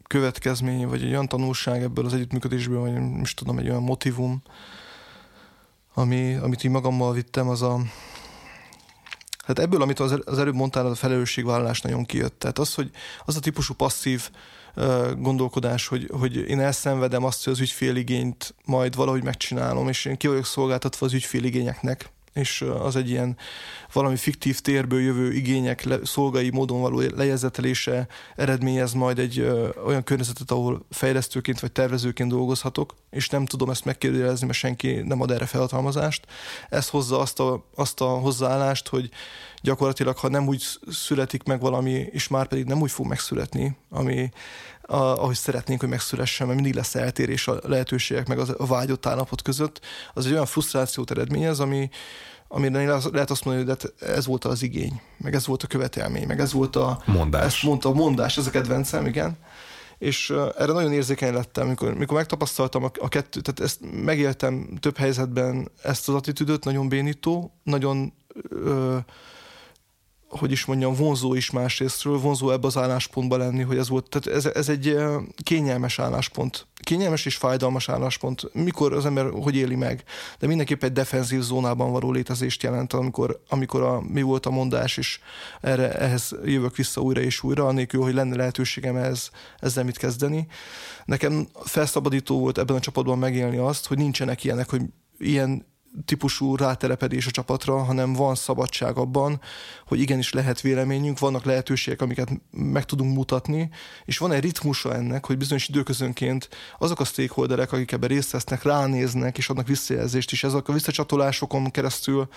[0.07, 4.43] következmény, vagy egy olyan tanulság ebből az együttműködésből, vagy nem is tudom, egy olyan motivum,
[5.95, 7.81] ami, amit így magammal vittem, az a
[9.47, 12.39] Hát ebből, amit az, az előbb mondtál, a felelősségvállalás nagyon kijött.
[12.39, 12.91] Tehát az, hogy
[13.25, 14.31] az a típusú passzív
[15.19, 20.27] gondolkodás, hogy, hogy én elszenvedem azt, hogy az ügyféligényt majd valahogy megcsinálom, és én ki
[20.27, 23.37] vagyok szolgáltatva az ügyféligényeknek, és az egy ilyen
[23.93, 30.05] valami fiktív térből jövő igények le, szolgai módon való lejegyzetelése eredményez majd egy ö, olyan
[30.05, 35.31] környezetet, ahol fejlesztőként vagy tervezőként dolgozhatok, és nem tudom ezt megkérdőjelezni, mert senki nem ad
[35.31, 36.27] erre felhatalmazást.
[36.69, 39.11] Ez hozza azt a, azt a hozzáállást, hogy
[39.67, 44.31] gyakorlatilag, ha nem úgy születik meg valami, és már pedig nem úgy fog megszületni, ami,
[44.83, 49.43] a, ahogy szeretnénk, hogy megszülessen, mert mindig lesz eltérés a lehetőségek meg a vágyott állapot
[49.43, 49.81] között,
[50.15, 51.89] az egy olyan frusztrációt eredményez, ami,
[52.49, 56.41] amire lehet azt mondani, hogy ez volt az igény, meg ez volt a követelmény, meg
[56.41, 57.45] ez volt a mondás.
[57.45, 59.39] Ezt mondta a mondás, ez a kedvencem, igen.
[59.99, 64.97] És erre nagyon érzékeny lettem, mikor, mikor megtapasztaltam a, a kettőt, tehát ezt megéltem több
[64.97, 68.13] helyzetben ezt az attitűdöt, nagyon bénító, nagyon
[68.51, 68.97] uh,
[70.29, 74.39] hogy is mondjam, vonzó is másrésztről, vonzó ebbe az álláspontba lenni, hogy ez volt, tehát
[74.39, 74.97] ez, ez egy
[75.43, 76.67] kényelmes álláspont.
[76.75, 78.51] Kényelmes és fájdalmas álláspont.
[78.53, 80.05] Mikor az ember hogy éli meg,
[80.39, 84.97] de mindenképp egy defenzív zónában való létezést jelent, amikor, amikor a, mi volt a mondás,
[84.97, 85.19] és
[85.61, 90.47] erre, ehhez jövök vissza újra és újra, anélkül, hogy lenne lehetőségem ehhez, ezzel mit kezdeni.
[91.05, 94.83] Nekem felszabadító volt ebben a csapatban megélni azt, hogy nincsenek ilyenek, hogy
[95.19, 95.67] ilyen
[96.05, 99.41] típusú rátelepedés a csapatra, hanem van szabadság abban,
[99.87, 103.71] hogy igenis lehet véleményünk, vannak lehetőségek, amiket meg tudunk mutatni,
[104.05, 108.63] és van egy ritmusa ennek, hogy bizonyos időközönként azok a stakeholderek, akik ebben részt vesznek,
[108.63, 112.29] ránéznek és adnak visszajelzést, és ezek a visszacsatolásokon keresztül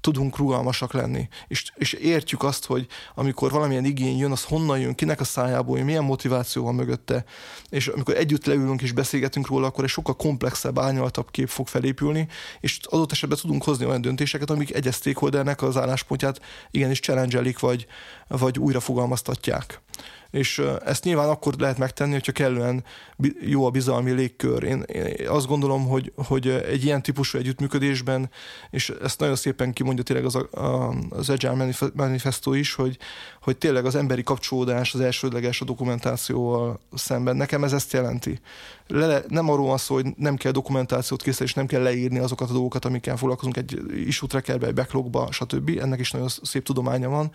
[0.00, 1.28] tudunk rugalmasak lenni.
[1.48, 5.76] És, és értjük azt, hogy amikor valamilyen igény jön, az honnan jön, kinek a szájából
[5.76, 7.24] jön, milyen motiváció van mögötte.
[7.68, 12.28] És amikor együtt leülünk és beszélgetünk róla, akkor egy sokkal komplexebb, árnyaltabb kép fog felépülni,
[12.60, 17.86] és adott esetben tudunk hozni olyan döntéseket, amik egy stakeholdernek az álláspontját igenis challenge vagy,
[18.28, 19.80] vagy újra fogalmaztatják
[20.30, 22.84] és ezt nyilván akkor lehet megtenni, hogyha kellően
[23.40, 24.62] jó a bizalmi légkör.
[24.62, 28.30] Én, én azt gondolom, hogy, hogy egy ilyen típusú együttműködésben,
[28.70, 32.98] és ezt nagyon szépen kimondja tényleg az, a, az Agile Manifesto is, hogy,
[33.42, 37.36] hogy tényleg az emberi kapcsolódás az elsődleges a dokumentációval szemben.
[37.36, 38.40] Nekem ez ezt jelenti.
[38.86, 42.50] Le, nem arról van szó, hogy nem kell dokumentációt készíteni, és nem kell leírni azokat
[42.50, 45.78] a dolgokat, amikkel foglalkozunk egy issue trackerbe, egy backlogba, stb.
[45.80, 47.30] Ennek is nagyon szép tudománya van,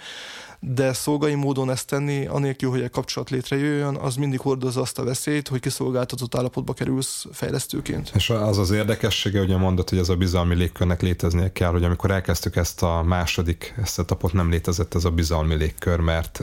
[0.60, 5.04] de szolgai módon ezt tenni, anélkül, hogy egy kapcsolat létrejöjjön, az mindig hordozza azt a
[5.04, 8.12] veszélyt, hogy kiszolgáltatott állapotba kerülsz fejlesztőként.
[8.16, 12.12] És az az érdekessége, hogy mondod, hogy ez a bizalmi légkörnek léteznie kell, hogy amikor
[12.12, 16.42] elkezdtük ezt a második setupot, nem létezett ez a bizalmi légkör, mert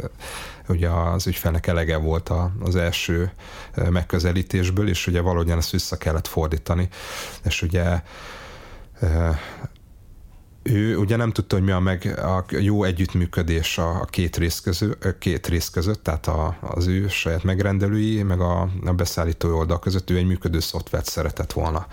[0.69, 3.33] ugye az ügyfelnek elege volt az első
[3.91, 6.89] megközelítésből, és ugye valahogyan ezt vissza kellett fordítani,
[7.45, 8.03] és ugye
[10.63, 14.61] ő ugye nem tudta, hogy mi a, meg, a jó együttműködés a, a két, rész
[14.61, 19.79] közö, két rész között, tehát a, az ő saját megrendelői, meg a, a beszállító oldal
[19.79, 21.87] között ő egy működő szoftvert szeretett volna.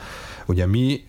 [0.45, 1.05] Ugye mi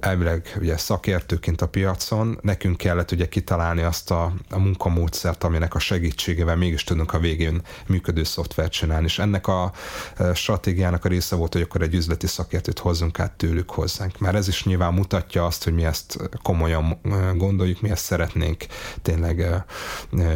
[0.00, 5.78] elvileg ugye szakértőként a piacon, nekünk kellett ugye kitalálni azt a, a munkamódszert, aminek a
[5.78, 9.72] segítségével mégis tudunk a végén működő szoftvert csinálni, és ennek a
[10.16, 14.18] e, stratégiának a része volt, hogy akkor egy üzleti szakértőt hozzunk át tőlük hozzánk.
[14.18, 18.64] Mert ez is nyilván mutatja azt, hogy mi ezt komolyan e, gondoljuk, mi ezt szeretnénk
[19.02, 19.64] tényleg e,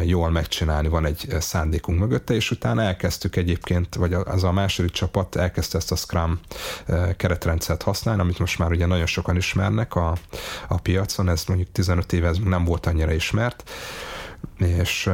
[0.03, 5.35] jól megcsinálni, van egy szándékunk mögötte, és utána elkezdtük egyébként, vagy az a második csapat
[5.35, 6.39] elkezdte ezt a Scrum
[7.17, 10.17] keretrendszert használni, amit most már ugye nagyon sokan is ismernek a,
[10.67, 13.69] a piacon, ez mondjuk 15 éve ez nem volt annyira ismert,
[14.57, 15.09] és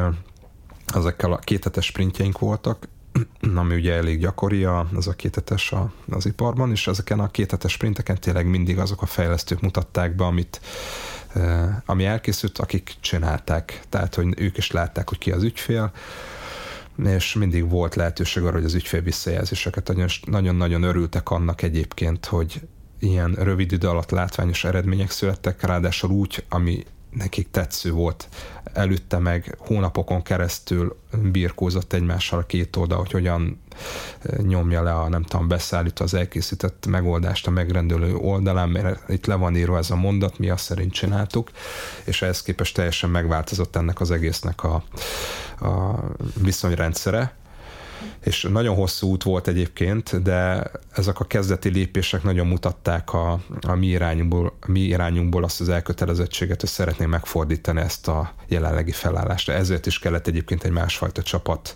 [0.93, 2.87] ezekkel a kéthetes sprintjeink voltak,
[3.55, 5.73] ami ugye elég gyakori, az a kétetes
[6.09, 10.61] az iparban, és ezeken a kétetes sprinteken tényleg mindig azok a fejlesztők mutatták be, amit
[11.85, 15.91] ami elkészült, akik csinálták, tehát hogy ők is látták, hogy ki az ügyfél,
[17.05, 19.93] és mindig volt lehetőség arra, hogy az ügyfél visszajelzéseket.
[20.25, 22.61] Nagyon-nagyon örültek annak egyébként, hogy
[22.99, 26.85] ilyen rövid idő alatt látványos eredmények születtek, ráadásul úgy, ami
[27.17, 28.27] nekik tetsző volt.
[28.73, 30.97] Előtte meg hónapokon keresztül
[31.31, 33.61] birkózott egymással a két oldal, hogy hogyan
[34.21, 39.25] eh, nyomja le a nem tudom, beszállítva az elkészített megoldást a megrendelő oldalán, mert itt
[39.25, 41.51] le van írva ez a mondat, mi azt szerint csináltuk,
[42.03, 44.83] és ehhez képest teljesen megváltozott ennek az egésznek a,
[45.59, 45.99] a
[46.41, 47.35] viszonyrendszere,
[48.23, 53.75] és nagyon hosszú út volt egyébként, de ezek a kezdeti lépések nagyon mutatták a, a
[53.75, 59.49] mi, irányunkból, a mi irányunkból azt az elkötelezettséget, hogy szeretném megfordítani ezt a jelenlegi felállást.
[59.49, 61.75] Ezért is kellett egyébként egy másfajta csapat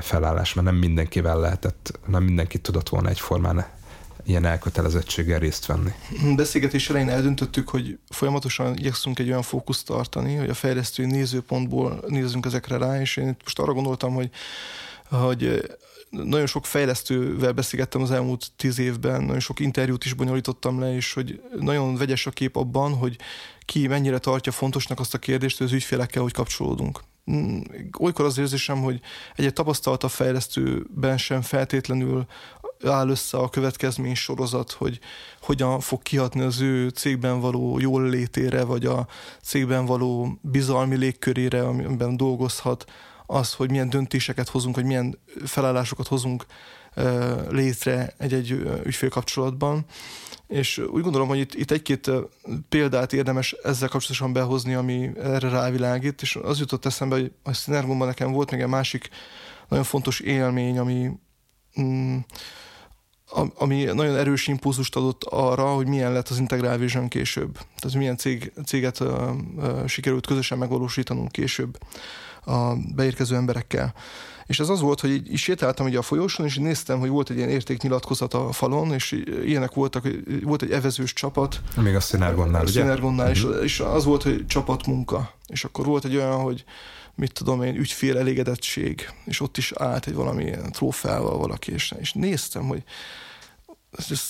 [0.00, 3.66] felállás, mert nem mindenkivel lehetett, nem mindenki tudott volna egyformán
[4.24, 5.90] ilyen elkötelezettséggel részt venni.
[6.36, 12.46] Beszélgetés elején eldöntöttük, hogy folyamatosan igyekszünk egy olyan fókuszt tartani, hogy a fejlesztői nézőpontból nézzünk
[12.46, 14.30] ezekre rá, és én most arra gondoltam, hogy
[15.18, 15.70] hogy
[16.10, 21.12] nagyon sok fejlesztővel beszélgettem az elmúlt tíz évben, nagyon sok interjút is bonyolítottam le, és
[21.12, 23.16] hogy nagyon vegyes a kép abban, hogy
[23.64, 27.00] ki mennyire tartja fontosnak azt a kérdést, hogy az ügyfélekkel hogy kapcsolódunk.
[27.30, 27.60] Mm,
[27.98, 29.00] olykor az érzésem, hogy
[29.36, 32.26] egy-egy tapasztalata fejlesztőben sem feltétlenül
[32.84, 34.98] áll össze a következmény sorozat, hogy
[35.40, 39.06] hogyan fog kihatni az ő cégben való jól létére, vagy a
[39.42, 42.84] cégben való bizalmi légkörére, amiben dolgozhat,
[43.32, 46.46] az, hogy milyen döntéseket hozunk, hogy milyen felállásokat hozunk
[47.50, 48.50] létre egy-egy
[48.84, 49.84] ügyfél kapcsolatban.
[50.46, 52.10] És úgy gondolom, hogy itt, itt egy-két
[52.68, 58.06] példát érdemes ezzel kapcsolatosan behozni, ami erre rávilágít, és az jutott eszembe, hogy a Synergumban
[58.06, 59.08] nekem volt még egy másik
[59.68, 61.10] nagyon fontos élmény, ami
[61.80, 62.16] mm,
[63.58, 67.52] ami nagyon erős impulzust adott arra, hogy milyen lett az Integral Vision később.
[67.52, 71.78] Tehát milyen cég, céget uh, uh, sikerült közösen megvalósítanunk később
[72.44, 73.94] a beérkező emberekkel.
[74.46, 77.08] És ez az volt, hogy így, így sétáltam ugye a folyosón, és így néztem, hogy
[77.08, 80.08] volt egy ilyen értéknyilatkozat a falon, és ilyenek voltak,
[80.42, 81.60] volt egy evezős csapat.
[81.76, 82.80] Még a Synergonnál, ugye?
[82.80, 83.62] Synergonnál, és, mhm.
[83.62, 85.32] és az volt, hogy csapatmunka.
[85.46, 86.64] És akkor volt egy olyan, hogy
[87.14, 92.12] mit tudom én, ügyfél elégedettség, és ott is állt egy valami trófeával valaki, és, és
[92.12, 92.82] néztem, hogy
[93.90, 94.22] ez, ez,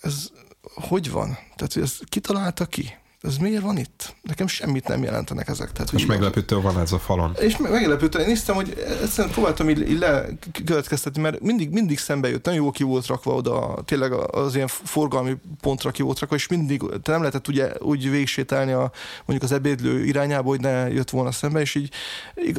[0.00, 0.30] ez
[0.74, 1.38] hogy van?
[1.56, 2.94] Tehát, ez kitalálta ki?
[3.26, 4.16] Ez miért van itt?
[4.22, 5.72] Nekem semmit nem jelentenek ezek.
[5.72, 7.36] Tehát, és meglepőtől van ez a falon.
[7.40, 12.44] És meglepőtől én néztem, hogy egyszerűen próbáltam így, így lekövetkeztetni, mert mindig, mindig szembe jött,
[12.44, 16.48] nagyon jó ki volt rakva oda, tényleg az ilyen forgalmi pontra ki volt rakva, és
[16.48, 18.92] mindig, te nem lehetett ugye úgy végsétálni a,
[19.24, 21.94] mondjuk az ebédlő irányába, hogy ne jött volna szembe, és így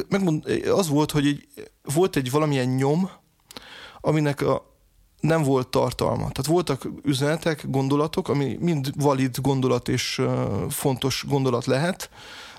[0.08, 1.48] megmond, az volt, hogy így,
[1.94, 3.10] volt egy valamilyen nyom,
[4.00, 4.77] aminek a,
[5.20, 6.16] nem volt tartalma.
[6.16, 10.22] Tehát voltak üzenetek, gondolatok, ami mind valid gondolat és
[10.68, 12.10] fontos gondolat lehet,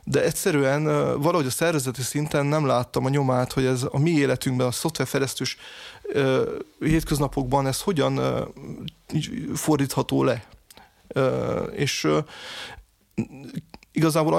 [0.04, 0.84] de egyszerűen
[1.22, 5.58] valahogy a szervezeti szinten nem láttam a nyomát, hogy ez a mi életünkben, a szoftverfejlesztős
[6.80, 8.20] hétköznapokban ez hogyan
[9.54, 10.48] fordítható le.
[11.72, 12.08] És
[13.92, 14.34] igazából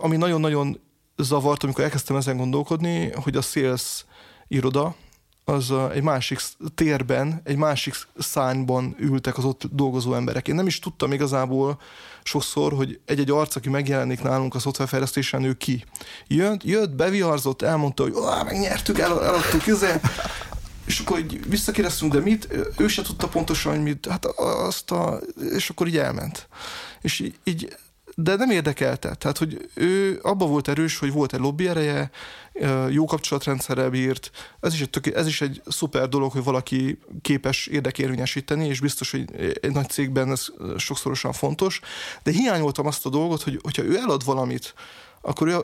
[0.00, 0.80] ami nagyon-nagyon
[1.16, 4.04] zavart, amikor elkezdtem ezen gondolkodni, hogy a sales
[4.48, 4.94] iroda,
[5.48, 6.40] az egy másik
[6.74, 10.48] térben, egy másik szányban ültek az ott dolgozó emberek.
[10.48, 11.80] Én nem is tudtam igazából
[12.22, 15.84] sokszor, hogy egy-egy arc, aki megjelenik nálunk a szoftverfejlesztésen, ő ki.
[16.26, 19.92] Jött, jött beviharzott, elmondta, hogy megnyertük, el, eladtuk, izé.
[20.84, 22.48] és akkor így visszakérdeztünk, de mit?
[22.76, 25.20] Ő se tudta pontosan, hogy mit, hát azt a,
[25.54, 26.48] és akkor így elment.
[27.00, 27.76] És így, így
[28.20, 29.14] de nem érdekelte.
[29.14, 32.10] Tehát, hogy ő abba volt erős, hogy volt egy lobby ereje,
[32.90, 34.30] jó kapcsolatrendszerrel bírt.
[34.60, 39.10] Ez is, egy tök, ez is egy szuper dolog, hogy valaki képes érdekérvényesíteni, és biztos,
[39.10, 39.24] hogy
[39.60, 41.80] egy nagy cégben ez sokszorosan fontos.
[42.22, 44.74] De hiányoltam azt a dolgot, hogy hogyha ő elad valamit,
[45.28, 45.56] akkor ő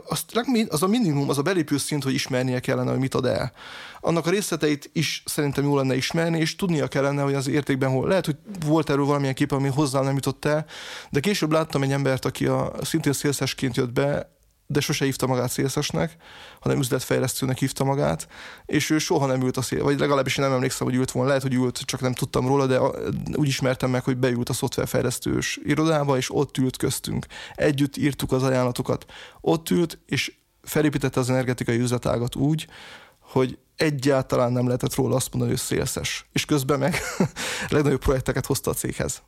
[0.68, 3.53] az a minimum, az a belépő szint, hogy ismernie kellene, hogy mit ad el.
[4.00, 8.09] Annak a részleteit is szerintem jó lenne ismerni, és tudnia kellene, hogy az értékben hol.
[8.09, 10.66] Lehet, hogy volt erről valamilyen kép, ami hozzá nem jutott el,
[11.11, 14.34] de később láttam egy embert, aki a, szintén szélszesként jött be,
[14.66, 16.16] de sose hívta magát szélszesnek,
[16.61, 18.29] hanem üzletfejlesztőnek hívta magát,
[18.66, 21.29] és ő soha nem ült a szél, vagy legalábbis én nem emlékszem, hogy ült volna,
[21.29, 22.81] lehet, hogy ült, csak nem tudtam róla, de
[23.33, 27.27] úgy ismertem meg, hogy beült a szoftverfejlesztős irodába, és ott ült köztünk.
[27.55, 29.05] Együtt írtuk az ajánlatokat.
[29.40, 32.66] Ott ült, és felépítette az energetikai üzletágat úgy,
[33.20, 36.27] hogy egyáltalán nem lehetett róla azt mondani, hogy szélszes.
[36.33, 36.96] És közben meg
[37.68, 39.22] legnagyobb projekteket hozta a céghez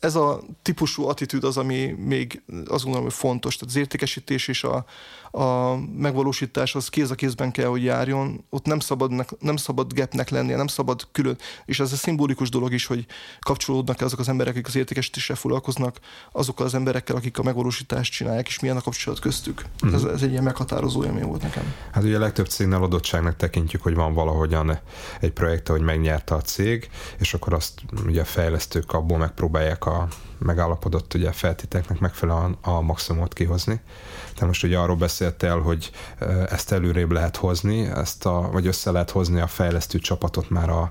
[0.00, 3.56] Ez a típusú attitűd az, ami még azt gondolom, hogy fontos.
[3.56, 4.84] Tehát az értékesítés és a,
[5.32, 8.44] a megvalósítás az kéz a kézben kell, hogy járjon.
[8.50, 11.36] Ott nem szabad, nem szabad gapnek lennie, nem szabad külön.
[11.64, 13.06] És ez a szimbolikus dolog is, hogy
[13.40, 15.98] kapcsolódnak azok az emberek, akik az értékesítéssel foglalkoznak,
[16.32, 19.64] azokkal az emberekkel, akik a megvalósítást csinálják, és milyen a kapcsolat köztük.
[19.82, 19.94] Uh-huh.
[19.94, 21.74] Ez, ez egy ilyen meghatározó élmény volt nekem.
[21.92, 24.78] Hát ugye a legtöbb cégnél adottságnak tekintjük, hogy van valahogyan
[25.20, 30.08] egy projekt, hogy megnyerte a cég, és akkor azt ugye a fejlesztők abból megpróbálják a
[30.42, 33.80] megállapodott ugye feltételeknek megfelelően a maximumot kihozni.
[34.36, 35.90] Te most ugye arról beszéltél, hogy
[36.48, 40.90] ezt előrébb lehet hozni, ezt a, vagy össze lehet hozni a fejlesztő csapatot már a,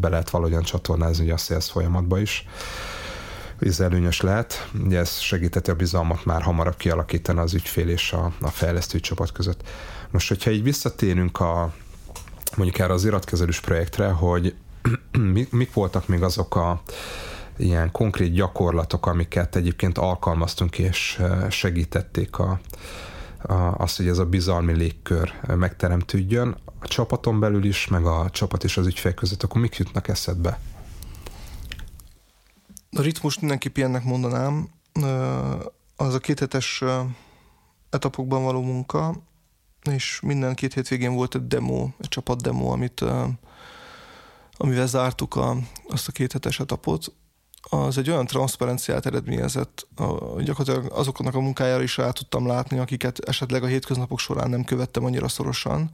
[0.00, 2.46] be lehet valahogyan csatornázni ugye a sales folyamatba is
[3.66, 4.68] ez előnyös lehet.
[4.84, 9.32] Ugye ez segíteti a bizalmat már hamarabb kialakítani az ügyfél és a, a fejlesztő csapat
[9.32, 9.68] között.
[10.10, 11.72] Most, hogyha így visszatérünk a
[12.56, 14.54] mondjuk erre az iratkezelős projektre, hogy
[15.50, 16.82] mik voltak még azok a
[17.62, 22.60] ilyen konkrét gyakorlatok, amiket egyébként alkalmaztunk és segítették a,
[23.42, 28.64] a, azt, hogy ez a bizalmi légkör megteremtődjön a csapaton belül is, meg a csapat
[28.64, 30.58] és az ügyfél között, akkor mik jutnak eszedbe?
[32.96, 34.68] A ritmust mindenképp ilyennek mondanám.
[35.96, 36.84] Az a kéthetes
[37.90, 39.14] etapokban való munka,
[39.90, 43.04] és minden két hétvégén volt egy demo, egy csapat demo, amit,
[44.56, 45.56] amivel zártuk a,
[45.88, 47.14] azt a kéthetes etapot,
[47.70, 53.18] az egy olyan transzparenciát eredményezett, a, gyakorlatilag azoknak a munkájára is rá tudtam látni, akiket
[53.18, 55.90] esetleg a hétköznapok során nem követtem annyira szorosan,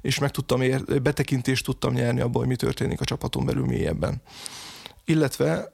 [0.00, 4.22] és meg tudtam ér, betekintést tudtam nyerni abból, hogy mi történik a csapaton belül mélyebben.
[5.04, 5.72] Illetve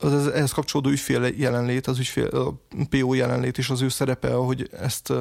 [0.00, 2.54] az ehhez kapcsolódó ügyfél jelenlét, az ügyfél, a
[2.90, 5.12] PO jelenlét és az ő szerepe, hogy ezt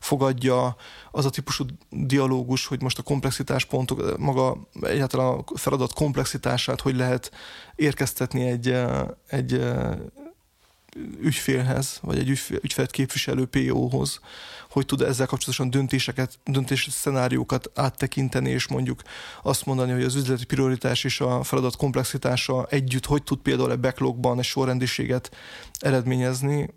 [0.00, 0.76] fogadja,
[1.10, 6.96] az a típusú dialógus, hogy most a komplexitás pontok, maga egyáltalán a feladat komplexitását, hogy
[6.96, 7.30] lehet
[7.74, 8.76] érkeztetni egy,
[9.26, 9.60] egy
[11.20, 14.20] ügyfélhez, vagy egy ügyfél, ügyfelet képviselő PO-hoz,
[14.70, 19.02] hogy tud ezzel kapcsolatosan döntéseket, döntés szenáriókat áttekinteni, és mondjuk
[19.42, 23.80] azt mondani, hogy az üzleti prioritás és a feladat komplexitása együtt hogy tud például egy
[23.80, 25.36] backlogban egy sorrendiséget
[25.78, 26.68] eredményezni,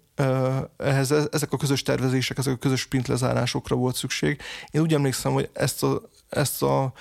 [0.78, 4.42] ehhez ezek a közös tervezések, ezek a közös sprint lezárásokra volt szükség.
[4.72, 6.94] Én úgy emlékszem, hogy ezt a, ezt a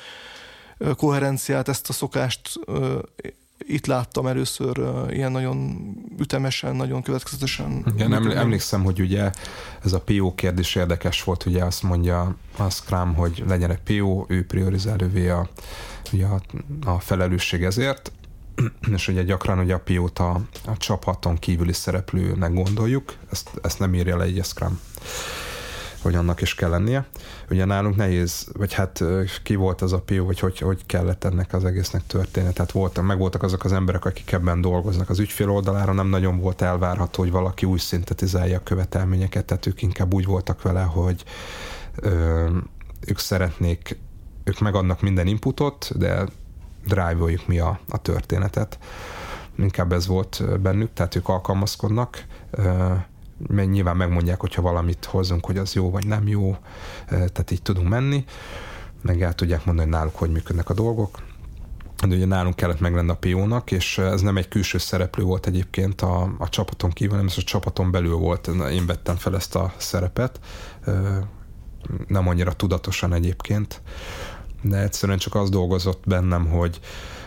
[0.96, 2.60] koherenciát, ezt a szokást
[3.66, 7.84] itt láttam először ilyen nagyon ütemesen, nagyon következetesen.
[7.94, 9.30] Igen, emlékszem, hogy ugye
[9.84, 14.24] ez a PO kérdés érdekes volt, ugye azt mondja a Scrum, hogy legyen egy PO,
[14.28, 15.48] ő priorizálővé a,
[16.12, 16.40] ugye a,
[16.84, 18.12] a felelősség ezért,
[18.94, 23.94] és ugye gyakran ugye a PO-t a, a csapaton kívüli szereplőnek gondoljuk, ezt, ezt nem
[23.94, 24.80] írja le egy Scrum
[26.02, 27.06] hogy annak is kell lennie.
[27.50, 29.04] Ugye nálunk nehéz, vagy hát
[29.42, 32.52] ki volt az a PO, vagy hogy, hogy kellett ennek az egésznek történni.
[32.52, 35.10] Tehát voltak, meg voltak azok az emberek, akik ebben dolgoznak.
[35.10, 39.82] Az ügyfél oldalára nem nagyon volt elvárható, hogy valaki úgy szintetizálja a követelményeket, tehát ők
[39.82, 41.24] inkább úgy voltak vele, hogy
[41.96, 42.48] ö,
[43.06, 43.98] ők szeretnék,
[44.44, 46.24] ők megadnak minden inputot, de
[46.86, 48.78] drive mi a, a történetet.
[49.58, 52.24] Inkább ez volt bennük, tehát ők alkalmazkodnak.
[52.50, 52.92] Ö,
[53.46, 56.56] meg nyilván megmondják, hogyha valamit hozunk, hogy az jó vagy nem jó,
[57.08, 58.24] tehát így tudunk menni,
[59.02, 61.22] meg el tudják mondani, hogy náluk hogy működnek a dolgok.
[62.06, 65.46] De ugye nálunk kellett meg lenni a PO-nak, és ez nem egy külső szereplő volt
[65.46, 68.46] egyébként a, a csapaton kívül, hanem ez a csapaton belül volt.
[68.46, 70.40] Én vettem fel ezt a szerepet,
[72.06, 73.80] nem annyira tudatosan egyébként,
[74.62, 76.80] de egyszerűen csak az dolgozott bennem, hogy,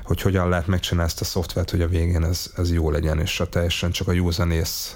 [0.04, 3.40] hogy hogyan lehet megcsinálni ezt a szoftvert, hogy a végén ez, ez jó legyen, és
[3.40, 4.96] a teljesen csak a józanész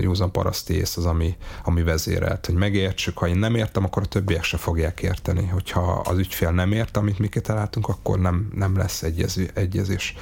[0.00, 4.06] józan paraszti ész az, ami, ami vezérelt, hogy megértsük, ha én nem értem, akkor a
[4.06, 5.46] többiek se fogják érteni.
[5.46, 10.14] Hogyha az ügyfél nem ért, amit mi kitaláltunk, akkor nem, nem lesz egyező, egyezés.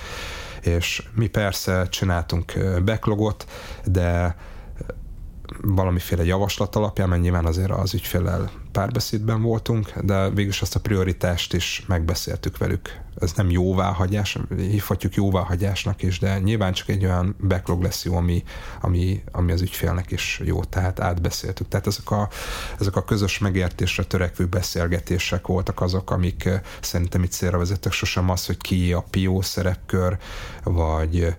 [0.63, 2.53] És mi persze csináltunk
[2.85, 3.47] backlogot,
[3.85, 4.37] de
[5.63, 11.55] valamiféle javaslat alapján, mert nyilván azért az ügyfélel párbeszédben voltunk, de végülis azt a prioritást
[11.55, 13.01] is megbeszéltük velük.
[13.21, 18.43] Ez nem jóváhagyás, hívhatjuk jóváhagyásnak is, de nyilván csak egy olyan backlog lesz jó, ami,
[18.81, 21.69] ami, ami az ügyfélnek is jó, tehát átbeszéltük.
[21.69, 22.29] Tehát ezek a,
[22.79, 28.31] ezek a közös megértésre törekvő beszélgetések voltak azok, amik eh, szerintem itt célra vezettek, sosem
[28.31, 30.19] az, hogy ki a PO szerepkör,
[30.65, 31.35] vagy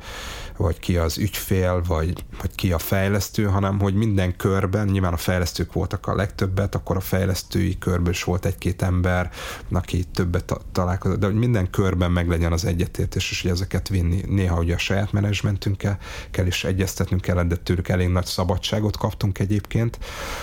[0.62, 5.18] vagy ki az ügyfél, vagy, vagy ki a fejlesztő, hanem hogy minden körben, nyilván a
[5.18, 9.32] fejlesztők voltak a legtöbbet, akkor a fejlesztői körből is volt egy-két ember,
[9.72, 14.22] aki többet találkozott, de hogy minden körben meglegyen az egyetértés, és hogy ezeket vinni.
[14.28, 15.98] Néha ugye a saját menedzsmentünkkel
[16.32, 20.00] kell is egyeztetnünk kell, de tőlük elég nagy szabadságot kaptunk egyébként,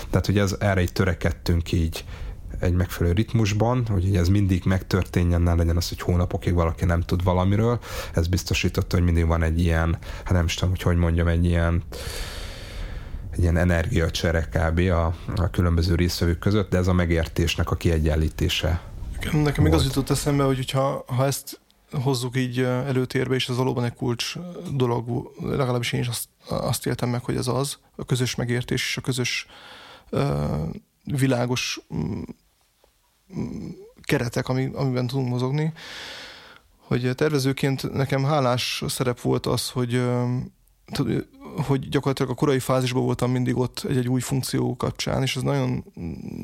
[0.09, 2.05] tehát hogy ez, erre így törekedtünk így
[2.59, 7.23] egy megfelelő ritmusban, hogy ez mindig megtörténjen, ne legyen az, hogy hónapokig valaki nem tud
[7.23, 7.79] valamiről.
[8.13, 11.45] Ez biztosította, hogy mindig van egy ilyen, hát nem is tudom, hogy hogy mondjam, egy
[11.45, 11.83] ilyen
[13.31, 14.79] egy ilyen energiacsere kb.
[14.79, 15.05] A,
[15.35, 18.81] a különböző részvevők között, de ez a megértésnek a kiegyenlítése.
[19.31, 21.59] Nekem még az jutott eszembe, hogy ha, ha ezt
[21.91, 24.33] hozzuk így előtérbe, és ez valóban egy kulcs
[24.73, 28.97] dolog, legalábbis én is azt, azt éltem meg, hogy ez az, a közös megértés és
[28.97, 29.47] a közös
[31.03, 32.25] világos um,
[34.01, 35.73] keretek, ami, amiben tudunk mozogni,
[36.77, 40.01] hogy tervezőként nekem hálás szerep volt az, hogy
[41.65, 45.85] hogy gyakorlatilag a korai fázisban voltam mindig ott egy-egy új funkció kapcsán, és ez nagyon,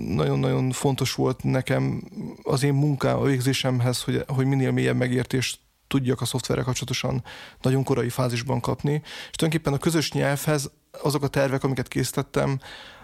[0.07, 2.03] nagyon-nagyon fontos volt nekem
[2.43, 7.23] az én munká, a végzésemhez, hogy, hogy minél mélyebb megértést tudjak a szoftverre kapcsolatosan
[7.61, 9.01] nagyon korai fázisban kapni.
[9.03, 10.71] És tulajdonképpen a közös nyelvhez
[11.01, 12.59] azok a tervek, amiket készítettem,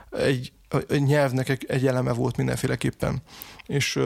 [0.09, 0.51] egy,
[0.87, 3.21] egy nyelvnek egy, egy eleme volt mindenféleképpen.
[3.65, 3.99] És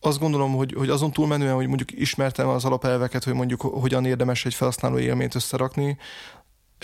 [0.00, 4.44] azt gondolom, hogy, hogy azon túlmenően, hogy mondjuk ismertem az alapelveket, hogy mondjuk hogyan érdemes
[4.44, 5.98] egy felhasználó élményt összerakni,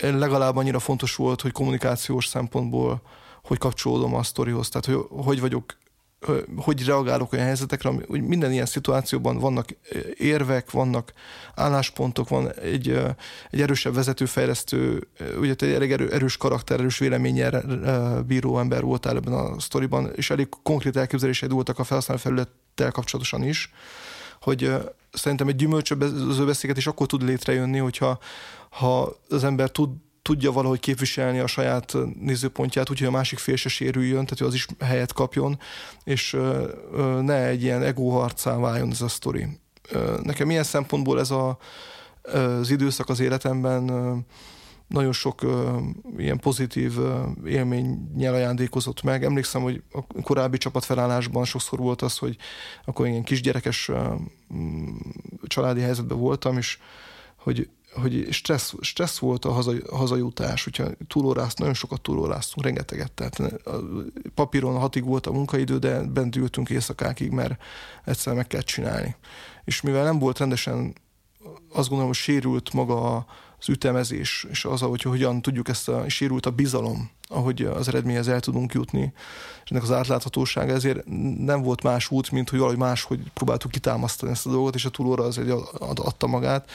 [0.01, 3.01] legalább annyira fontos volt, hogy kommunikációs szempontból
[3.43, 5.75] hogy kapcsolódom a sztorihoz, tehát hogy, hogy vagyok
[6.55, 9.67] hogy reagálok olyan helyzetekre, hogy minden ilyen szituációban vannak
[10.17, 11.13] érvek, vannak
[11.55, 12.89] álláspontok, van egy,
[13.49, 15.07] egy erősebb vezetőfejlesztő,
[15.39, 17.63] ugye egy elég erős karakter, erős véleménnyel
[18.27, 23.43] bíró ember voltál ebben a sztoriban, és elég konkrét elképzelésed voltak a felhasználó felülettel kapcsolatosan
[23.43, 23.71] is,
[24.41, 24.71] hogy
[25.11, 28.19] szerintem egy gyümölcsöző beszélgetés akkor tud létrejönni, hogyha
[28.77, 29.89] ha az ember tud,
[30.21, 34.53] tudja valahogy képviselni a saját nézőpontját, úgyhogy a másik fél se sérüljön, tehát hogy az
[34.53, 35.59] is helyet kapjon,
[36.03, 36.37] és
[37.21, 39.47] ne egy ilyen egóharcá váljon ez a sztori.
[40.23, 41.57] Nekem ilyen szempontból ez a,
[42.21, 43.91] az időszak az életemben
[44.87, 45.41] nagyon sok
[46.17, 47.15] ilyen pozitív uh,
[47.45, 49.23] élménnyel ajándékozott meg.
[49.23, 52.37] Emlékszem, hogy a korábbi csapatfelállásban sokszor volt az, hogy
[52.85, 53.91] akkor ilyen kisgyerekes
[55.47, 56.77] családi helyzetben voltam, és
[57.35, 57.69] hogy
[58.01, 63.81] hogy stressz, stressz volt a hazai, hazajutás, hogyha túlórázt, nagyon sokat túlóráztunk, rengeteget, tehát a
[64.33, 67.61] papíron hatig volt a munkaidő, de bent ültünk éjszakákig, mert
[68.05, 69.15] egyszer meg kell csinálni.
[69.63, 70.95] És mivel nem volt rendesen,
[71.73, 73.25] azt gondolom, hogy sérült maga
[73.59, 78.27] az ütemezés, és az, hogy hogyan tudjuk ezt a, sérült a bizalom ahogy az eredményhez
[78.27, 79.13] el tudunk jutni,
[79.63, 81.05] és ennek az átláthatósága, ezért
[81.37, 84.89] nem volt más út, mint hogy valahogy máshogy próbáltuk kitámasztani ezt a dolgot, és a
[84.89, 85.49] túlóra az egy
[85.79, 86.71] adta magát.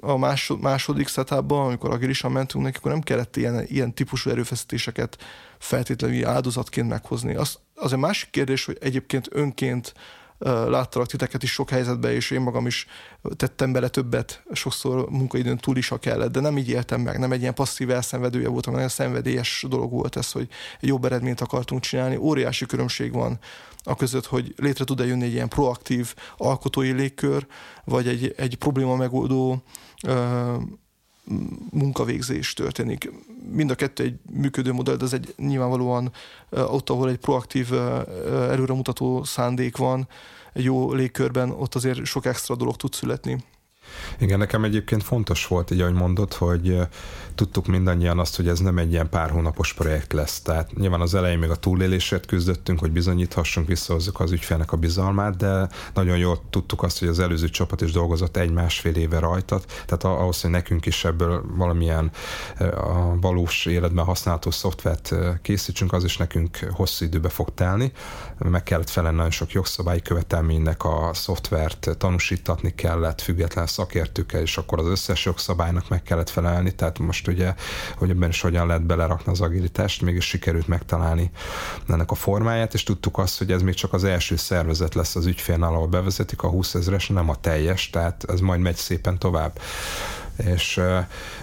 [0.00, 5.16] A másod, második setupban, amikor agilisan mentünk neki, akkor nem kellett ilyen, ilyen típusú erőfeszítéseket
[5.58, 7.34] feltétlenül áldozatként meghozni.
[7.34, 9.94] Az, az egy másik kérdés, hogy egyébként önként
[10.48, 12.86] láttalak titeket is sok helyzetben, és én magam is
[13.36, 17.32] tettem bele többet, sokszor munkaidőn túl is, ha kellett, de nem így éltem meg, nem
[17.32, 20.48] egy ilyen passzív elszenvedője voltam, hanem szenvedélyes dolog volt ez, hogy
[20.80, 22.16] egy jobb eredményt akartunk csinálni.
[22.16, 23.38] Óriási különbség van
[23.82, 27.46] a között, hogy létre tud-e jönni egy ilyen proaktív alkotói légkör,
[27.84, 29.62] vagy egy, egy probléma megoldó
[31.70, 33.10] munkavégzés történik.
[33.50, 36.12] Mind a kettő egy működő modell, de ez egy nyilvánvalóan
[36.50, 37.72] ott, ahol egy proaktív,
[38.26, 40.08] előremutató szándék van,
[40.52, 43.44] egy jó légkörben, ott azért sok extra dolog tud születni.
[44.18, 46.78] Igen, nekem egyébként fontos volt, így ahogy mondod, hogy
[47.34, 50.40] tudtuk mindannyian azt, hogy ez nem egy ilyen pár hónapos projekt lesz.
[50.40, 55.36] Tehát nyilván az elején még a túlélésért küzdöttünk, hogy bizonyíthassunk, visszahozzuk az ügyfélnek a bizalmát,
[55.36, 60.04] de nagyon jól tudtuk azt, hogy az előző csapat is dolgozott egy-másfél éve rajta, tehát
[60.04, 62.10] ahhoz, hogy nekünk is ebből valamilyen
[62.58, 67.92] a valós életben használható szoftvert készítsünk, az is nekünk hosszú időbe fog telni.
[68.38, 74.78] Meg kellett felelni nagyon sok jogszabályi követelménynek a szoftvert tanúsítatni kellett független szakértőkkel, és akkor
[74.78, 77.54] az összes jogszabálynak meg kellett felelni, tehát most ugye,
[77.96, 81.30] hogy ebben is hogyan lehet belerakni az agilitást, mégis sikerült megtalálni
[81.88, 85.26] ennek a formáját, és tudtuk azt, hogy ez még csak az első szervezet lesz az
[85.26, 89.60] ügyfélnál, ahol bevezetik a 20 ezeres, nem a teljes, tehát ez majd megy szépen tovább.
[90.36, 90.80] És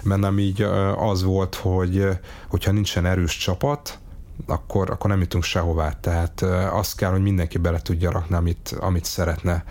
[0.02, 0.62] bennem így
[0.96, 2.08] az volt, hogy
[2.48, 3.98] hogyha nincsen erős csapat,
[4.46, 5.92] akkor, akkor nem jutunk sehová.
[6.00, 9.64] Tehát azt kell, hogy mindenki bele tudja rakni, amit, amit szeretne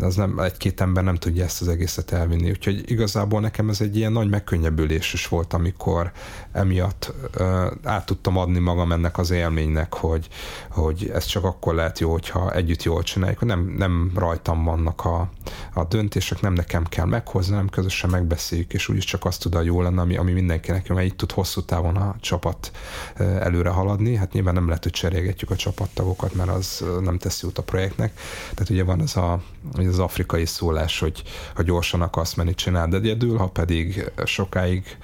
[0.00, 2.50] az nem, egy-két ember nem tudja ezt az egészet elvinni.
[2.50, 6.12] Úgyhogy igazából nekem ez egy ilyen nagy megkönnyebbülés is volt, amikor
[6.52, 10.28] emiatt uh, át tudtam adni magam ennek az élménynek, hogy,
[10.70, 15.30] hogy ez csak akkor lehet jó, hogyha együtt jól csináljuk, nem, nem rajtam vannak a,
[15.74, 19.62] a döntések, nem nekem kell meghozni, nem közösen megbeszéljük, és úgyis csak azt tud a
[19.62, 22.70] jó lenne, ami, ami mindenkinek, mert így tud hosszú távon a csapat
[23.16, 24.16] előre haladni.
[24.16, 28.18] Hát nyilván nem lehet, hogy cserélgetjük a csapattagokat, mert az nem teszi út a projektnek.
[28.54, 29.42] Tehát ugye van ez a
[29.84, 31.22] hogy az afrikai szólás, hogy
[31.54, 34.98] ha gyorsan akarsz menni, csináld egyedül, ha pedig sokáig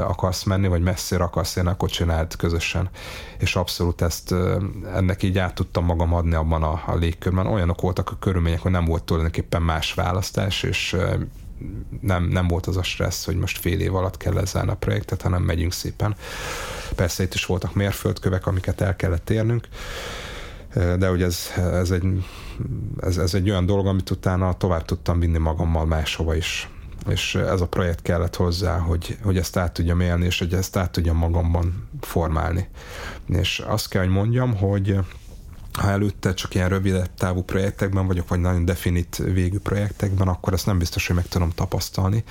[0.00, 2.90] akarsz menni, vagy messzire akarsz érni, akkor csináld közösen.
[3.38, 4.34] És abszolút ezt
[4.94, 7.46] ennek így át tudtam magam adni abban a, a légkörben.
[7.46, 10.96] Olyanok voltak a körülmények, hogy nem volt tulajdonképpen más választás, és
[12.00, 15.22] nem, nem volt az a stressz, hogy most fél év alatt kell lezárni a projektet,
[15.22, 16.16] hanem megyünk szépen.
[16.94, 19.68] Persze itt is voltak mérföldkövek, amiket el kellett érnünk,
[20.74, 22.24] de hogy ez, ez, egy,
[23.00, 26.68] ez, ez egy olyan dolog, amit utána tovább tudtam vinni magammal máshova is.
[27.08, 30.76] És ez a projekt kellett hozzá, hogy, hogy ezt át tudjam élni, és hogy ezt
[30.76, 32.68] át tudjam magamban formálni.
[33.26, 34.98] És azt kell, hogy mondjam, hogy
[35.78, 40.66] ha előtte csak ilyen rövid távú projektekben vagyok, vagy nagyon definit végű projektekben, akkor ezt
[40.66, 42.24] nem biztos, hogy meg tudom tapasztalni.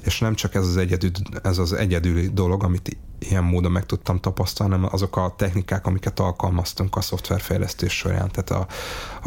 [0.00, 1.10] És nem csak ez az egyedül,
[1.42, 6.20] ez az egyedüli dolog, amit ilyen módon meg tudtam tapasztalni, hanem azok a technikák, amiket
[6.20, 8.30] alkalmaztunk a szoftverfejlesztés során.
[8.30, 8.66] Tehát a,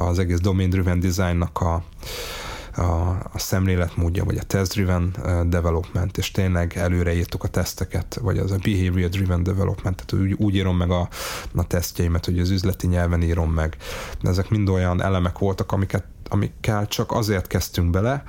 [0.03, 1.83] az egész domain-driven designnak a,
[2.79, 5.15] a, a szemléletmódja, vagy a test-driven
[5.49, 10.55] development, és tényleg előre írtuk a teszteket, vagy az a behavior-driven development, tehát úgy, úgy
[10.55, 11.09] írom meg a,
[11.55, 13.77] a tesztjeimet, hogy az üzleti nyelven írom meg.
[14.21, 18.23] De ezek mind olyan elemek voltak, amiket, amikkel csak azért kezdtünk bele,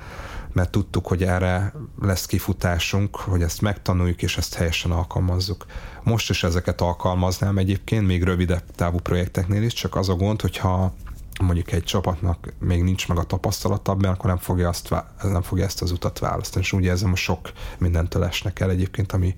[0.53, 5.65] mert tudtuk, hogy erre lesz kifutásunk, hogy ezt megtanuljuk, és ezt helyesen alkalmazzuk.
[6.03, 10.93] Most is ezeket alkalmaznám egyébként, még rövidebb távú projekteknél is, csak az a gond, hogyha
[11.39, 15.65] mondjuk egy csapatnak még nincs meg a tapasztalata abban, akkor nem fogja, azt, nem fogja
[15.65, 16.63] ezt az utat választani.
[16.63, 19.35] És ugye ezzel most sok mindentől esnek el egyébként, ami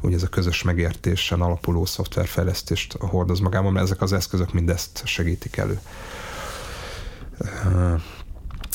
[0.00, 5.56] ugye ez a közös megértésen alapuló szoftverfejlesztést hordoz magában, mert ezek az eszközök mindezt segítik
[5.56, 5.80] elő.
[7.40, 8.00] Uh,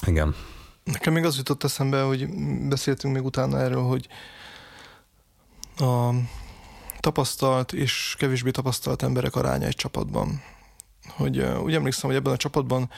[0.05, 0.35] igen.
[0.83, 2.29] Nekem még az jutott eszembe, hogy
[2.67, 4.07] beszéltünk még utána erről, hogy
[5.77, 6.09] a
[6.99, 10.41] tapasztalt és kevésbé tapasztalt emberek aránya egy csapatban
[11.09, 12.89] hogy uh, úgy emlékszem, hogy ebben a csapatban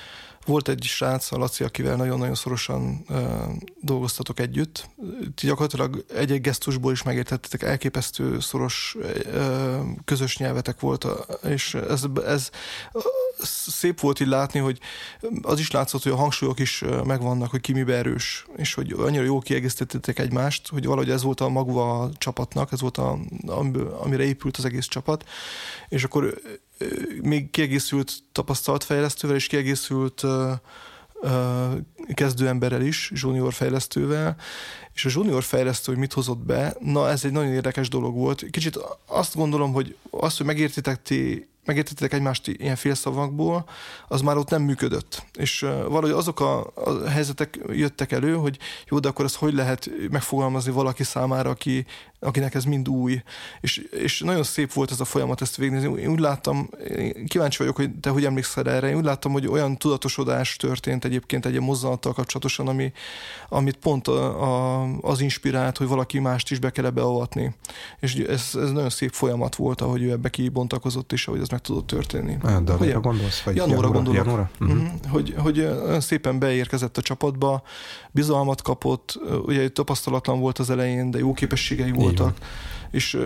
[0.46, 3.18] volt egy srác, a Laci, akivel nagyon-nagyon szorosan uh,
[3.82, 4.90] dolgoztatok együtt.
[5.36, 11.08] Ti gyakorlatilag egy-egy gesztusból is megértettetek, elképesztő szoros uh, közös nyelvetek volt,
[11.44, 12.50] és ez, ez
[13.44, 14.80] szép volt így látni, hogy
[15.42, 19.24] az is látszott, hogy a hangsúlyok is megvannak, hogy ki mibe erős, és hogy annyira
[19.24, 23.20] jó kiegészítettek egymást, hogy valahogy ez volt a magva a csapatnak, ez volt a,
[24.02, 25.24] amire épült az egész csapat,
[25.90, 26.42] és akkor
[27.22, 30.24] még kiegészült tapasztalt fejlesztővel, és kiegészült
[32.14, 34.36] kezdőemberrel is, junior fejlesztővel,
[34.94, 38.46] és a junior fejlesztő, hogy mit hozott be, na ez egy nagyon érdekes dolog volt.
[38.50, 43.70] Kicsit azt gondolom, hogy azt, hogy megértitek ti megértettek egymást ilyen félszavakból,
[44.08, 45.26] az már ott nem működött.
[45.34, 48.58] És valahogy azok a, a helyzetek jöttek elő, hogy
[48.90, 51.86] jó, de akkor ezt hogy lehet megfogalmazni valaki számára, aki,
[52.22, 53.22] akinek ez mind új.
[53.62, 56.02] És, és nagyon szép volt ez a folyamat ezt végignézni.
[56.02, 59.48] Én úgy láttam, én kíváncsi vagyok, hogy te hogy emlékszel erre, én úgy láttam, hogy
[59.48, 62.92] olyan tudatosodás történt egyébként egy mozzanattal kapcsolatosan, ami,
[63.50, 64.42] amit pont a,
[64.82, 67.56] a, az inspirált, hogy valaki mást is be kell ebbe avatni.
[68.00, 71.62] És ez, ez nagyon szép folyamat volt, ahogy ő ebbe kibontakozott, és ahogy ez meg
[71.62, 72.38] tudott történni.
[72.64, 73.42] De hogy gondolsz?
[73.42, 74.26] Vagy Janóra, Janóra gondolok.
[74.26, 74.50] Janóra?
[74.60, 74.88] Uh-huh.
[75.10, 77.64] Hogy, hogy olyan szépen beérkezett a csapatba,
[78.12, 82.38] bizalmat kapott, ugye tapasztalatlan volt az elején, de jó képességei voltak,
[82.92, 83.18] és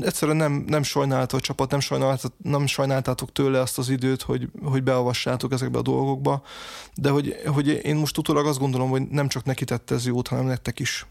[0.00, 4.48] egyszerűen nem, nem sajnálta a csapat, nem, sajnálta, nem sajnáltátok tőle azt az időt, hogy,
[4.64, 6.42] hogy beavassátok ezekbe a dolgokba,
[6.94, 10.28] de hogy, hogy én most utólag azt gondolom, hogy nem csak neki tette ez jót,
[10.28, 11.06] hanem nektek is.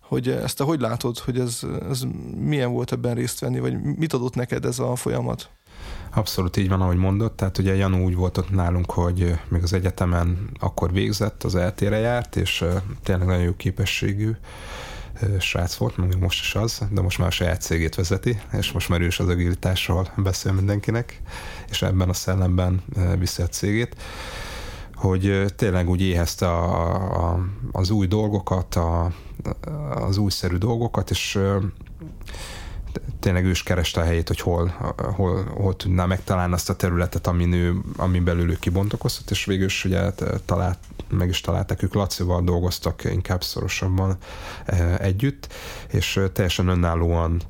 [0.00, 1.60] Hogy ezt te hogy látod, hogy ez,
[1.90, 2.02] ez
[2.36, 5.50] milyen volt ebben részt venni, vagy mit adott neked ez a folyamat?
[6.14, 7.36] Abszolút így van, ahogy mondott.
[7.36, 11.96] Tehát ugye Janu úgy volt ott nálunk, hogy még az egyetemen akkor végzett, az eltére
[11.96, 12.64] járt, és
[13.02, 14.30] tényleg nagyon jó képességű
[15.40, 18.88] srác volt, még most is az, de most már a saját cégét vezeti, és most
[18.88, 21.20] már ő is az agilitásról beszél mindenkinek,
[21.70, 22.82] és ebben a szellemben
[23.18, 23.96] viszi a cégét
[25.02, 29.12] hogy tényleg úgy éhezte a, a, az új dolgokat, a,
[29.94, 31.38] az újszerű dolgokat, és
[33.20, 37.26] tényleg ő is kereste a helyét, hogy hol, hol, hol tudná megtalálni azt a területet,
[37.26, 40.10] amin, ő, amin belül ő kibontakoztat, és végül is ugye
[40.44, 40.78] talált,
[41.10, 44.16] meg is találták, ők Lacival dolgoztak inkább szorosabban
[44.98, 45.52] együtt,
[45.88, 47.42] és teljesen önállóan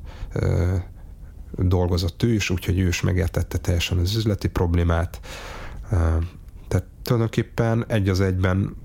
[1.51, 5.19] dolgozott ő is, úgyhogy ő is megértette teljesen az üzleti problémát,
[6.67, 8.75] tehát tulajdonképpen egy az egyben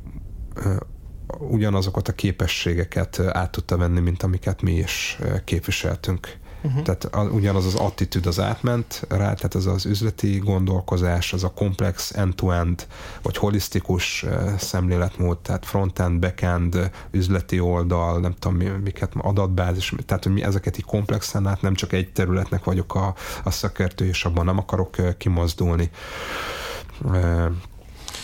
[1.38, 6.37] ugyanazokat a képességeket át tudta venni, mint amiket mi is képviseltünk.
[6.62, 6.82] Uh-huh.
[6.82, 11.48] Tehát a, ugyanaz az attitűd az átment rá, tehát ez az üzleti gondolkozás, az a
[11.48, 12.86] komplex end-to-end,
[13.22, 14.24] vagy holisztikus
[14.58, 20.84] szemléletmód, tehát front-end, back-end, üzleti oldal, nem tudom miket, adatbázis, tehát hogy mi ezeket így
[20.84, 25.90] komplexen át, nem csak egy területnek vagyok a, a szakértő, és abban nem akarok kimozdulni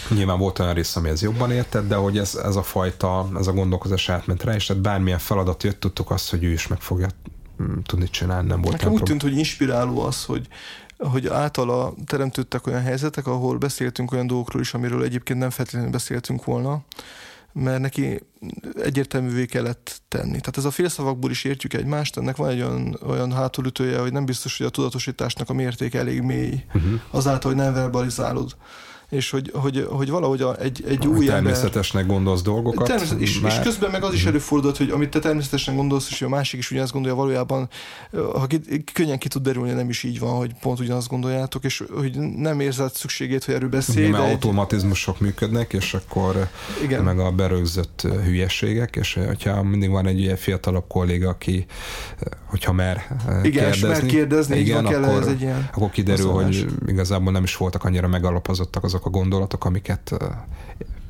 [0.08, 3.46] Nyilván volt olyan rész, ami ez jobban értett, de hogy ez, ez a fajta, ez
[3.46, 6.80] a gondolkozás átment rá, és tehát bármilyen feladat jött, tudtuk azt, hogy ő is meg
[6.80, 7.06] fogja
[7.82, 10.48] tudni csinálni, nem volt Nekem úgy tűnt, hogy inspiráló az, hogy,
[10.98, 16.44] hogy általa teremtődtek olyan helyzetek, ahol beszéltünk olyan dolgokról is, amiről egyébként nem feltétlenül beszéltünk
[16.44, 16.84] volna,
[17.52, 18.20] mert neki
[18.82, 20.38] egyértelművé kellett tenni.
[20.38, 24.24] Tehát ez a félszavakból is értjük egymást, ennek van egy olyan, olyan hátulütője, hogy nem
[24.24, 27.00] biztos, hogy a tudatosításnak a mérték elég mély, uh-huh.
[27.10, 28.56] azáltal, hogy nem verbalizálod
[29.14, 32.86] és hogy, hogy, hogy valahogy a, egy, egy új Természetesnek ember, gondolsz dolgokat.
[32.86, 36.28] Természet, és, és közben meg az is előfordult, hogy amit te természetesen gondolsz, és a
[36.28, 37.68] másik is ugyanazt gondolja valójában,
[38.12, 41.84] ha ki, könnyen ki tud derülni, nem is így van, hogy pont ugyanazt gondoljátok, és
[41.94, 44.08] hogy nem érzed szükségét, hogy erről beszélj.
[44.08, 46.48] Mert automatizmusok működnek, és akkor
[46.82, 47.02] Igen.
[47.02, 51.66] meg a berögzött hülyeségek, és hogyha mindig van egy ilyen fiatalabb kolléga, aki
[52.44, 53.06] hogyha mer
[53.42, 57.42] Igen, kérdezni, mer kérdezni igen, akkor, kell ez egy ilyen akkor kiderül, hogy igazából nem
[57.42, 60.16] is voltak annyira megalapozottak azok a gondolatok, amiket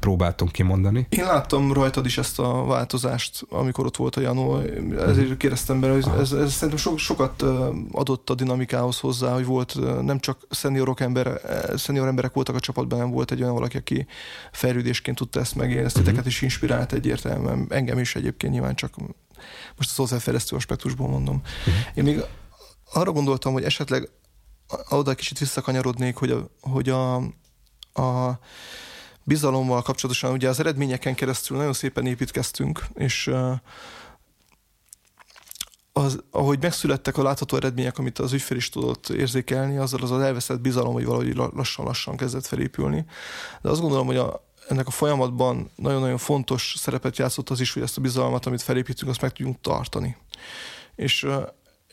[0.05, 1.07] próbáltunk kimondani.
[1.09, 4.59] Én láttam rajtad is ezt a változást, amikor ott volt a Janó,
[4.99, 5.37] ezért mhm.
[5.37, 7.43] kérdeztem be, hogy ez, ez szerintem so, sokat
[7.93, 11.41] adott a dinamikához hozzá, hogy volt nem csak szeniorok ember,
[11.77, 14.07] szenior emberek voltak a csapatban, nem volt egy olyan valaki, aki
[14.53, 16.27] fejlődésként tudta ezt megélni, ezt uh-huh.
[16.27, 18.95] is inspirált egyértelműen, engem is egyébként nyilván csak
[19.77, 21.43] most a szoftverfejlesztő aspektusból mondom.
[21.67, 21.75] Uh-huh.
[21.95, 22.21] Én még
[22.93, 24.09] arra gondoltam, hogy esetleg
[24.89, 27.23] oda kicsit visszakanyarodnék, hogy a, hogy a,
[27.95, 28.39] a
[29.23, 33.31] bizalommal kapcsolatosan ugye az eredményeken keresztül nagyon szépen építkeztünk, és
[35.97, 40.21] az, ahogy megszülettek a látható eredmények, amit az ügyfél is tudott érzékelni, azzal az az
[40.21, 43.05] elveszett bizalom, hogy valahogy lassan-lassan kezdett felépülni.
[43.63, 47.83] De azt gondolom, hogy a, ennek a folyamatban nagyon-nagyon fontos szerepet játszott az is, hogy
[47.83, 50.17] ezt a bizalmat, amit felépítünk, azt meg tudjunk tartani.
[50.97, 51.27] És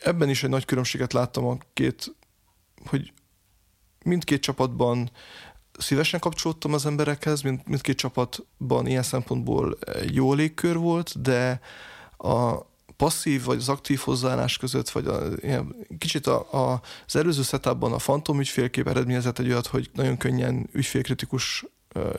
[0.02, 2.14] ebben is egy nagy különbséget láttam a két,
[2.86, 3.12] hogy
[4.04, 5.10] mindkét csapatban
[5.78, 9.78] szívesen kapcsolódtam az emberekhez, mind, mindkét csapatban ilyen szempontból
[10.10, 11.60] jó légkör volt, de
[12.18, 17.42] a passzív vagy az aktív hozzáállás között, vagy a, ilyen, kicsit a, a, az előző
[17.42, 21.64] setupban a fantom ügyfélkép eredményezett egy olyat, hogy nagyon könnyen ügyfélkritikus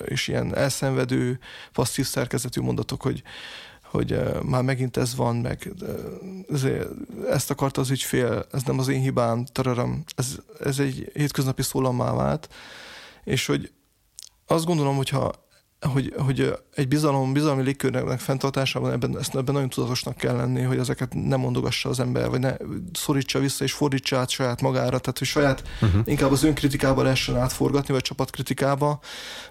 [0.06, 1.40] és ilyen elszenvedő,
[1.74, 3.24] passzív szerkezetű mondatok, hogy
[3.94, 5.74] hogy már megint ez van, meg
[7.30, 12.14] ezt akarta az ügyfél, ez nem az én hibám, tararam, ez, ez egy hétköznapi szólammá
[12.14, 12.50] vált,
[13.24, 13.72] és hogy
[14.46, 15.44] azt gondolom, hogyha
[15.92, 20.78] hogy, hogy egy bizalom, bizalmi légkörnek fenntartásában ebben, ezt, ebben nagyon tudatosnak kell lenni, hogy
[20.78, 22.56] ezeket nem mondogassa az ember, vagy ne
[22.94, 26.02] szorítsa vissza és fordítsa át saját magára, tehát hogy saját uh-huh.
[26.06, 29.00] inkább az önkritikába lehessen átforgatni, vagy csapatkritikába,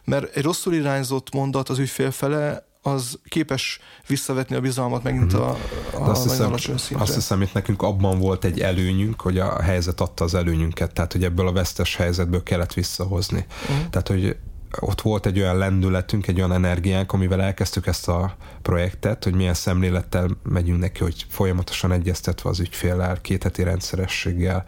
[0.04, 5.56] mert egy rosszul irányzott mondat az ügyfél fele az képes visszavetni a bizalmat megint a,
[5.94, 7.04] a azt hiszem, alacsony szintre.
[7.04, 11.12] Azt hiszem, itt nekünk abban volt egy előnyünk, hogy a helyzet adta az előnyünket, tehát
[11.12, 13.46] hogy ebből a vesztes helyzetből kellett visszahozni.
[13.62, 13.88] Uh-huh.
[13.90, 14.36] Tehát, hogy
[14.80, 19.54] ott volt egy olyan lendületünk, egy olyan energiánk, amivel elkezdtük ezt a projektet, hogy milyen
[19.54, 24.64] szemlélettel megyünk neki, hogy folyamatosan egyeztetve az ügyféllel, két heti rendszerességgel,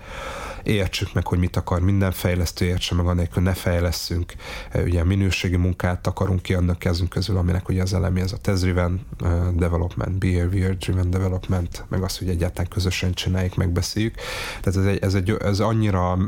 [0.65, 4.35] értsük meg, hogy mit akar minden fejlesztő, értse meg anélkül, ne fejleszünk.
[4.75, 9.07] Ugye minőségi munkát akarunk ki annak kezünk közül, aminek ugye az elemi ez a test-driven
[9.55, 14.15] development, behavior-driven development, meg az, hogy egyáltalán közösen csináljuk, megbeszéljük.
[14.61, 16.19] Tehát ez, egy, ez, egy, ez annyira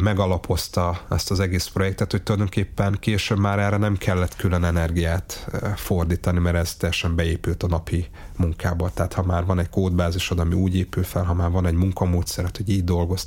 [0.00, 6.38] megalapozta ezt az egész projektet, hogy tulajdonképpen később már erre nem kellett külön energiát fordítani,
[6.38, 8.90] mert ez teljesen beépült a napi munkába.
[8.94, 12.56] Tehát ha már van egy kódbázisod, ami úgy épül fel, ha már van egy munkamódszeret,
[12.56, 12.84] hogy így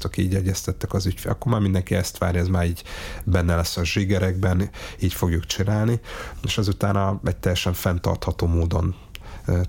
[0.07, 2.83] dolgoztak, így egyeztettek az ügyfél, akkor már mindenki ezt várja, ez már így
[3.23, 5.99] benne lesz a zsigerekben, így fogjuk csinálni,
[6.43, 8.95] és azután egy teljesen fenntartható módon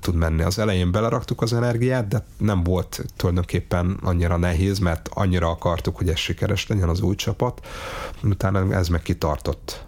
[0.00, 0.42] tud menni.
[0.42, 6.08] Az elején beleraktuk az energiát, de nem volt tulajdonképpen annyira nehéz, mert annyira akartuk, hogy
[6.08, 7.66] ez sikeres legyen az új csapat,
[8.22, 9.86] utána ez meg kitartott.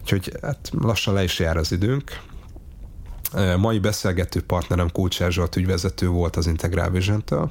[0.00, 2.20] Úgyhogy hát lassan le is jár az időnk.
[3.56, 7.50] Mai beszélgető partnerem Kulcs Erzsolt ügyvezető volt az Integral Vision-től,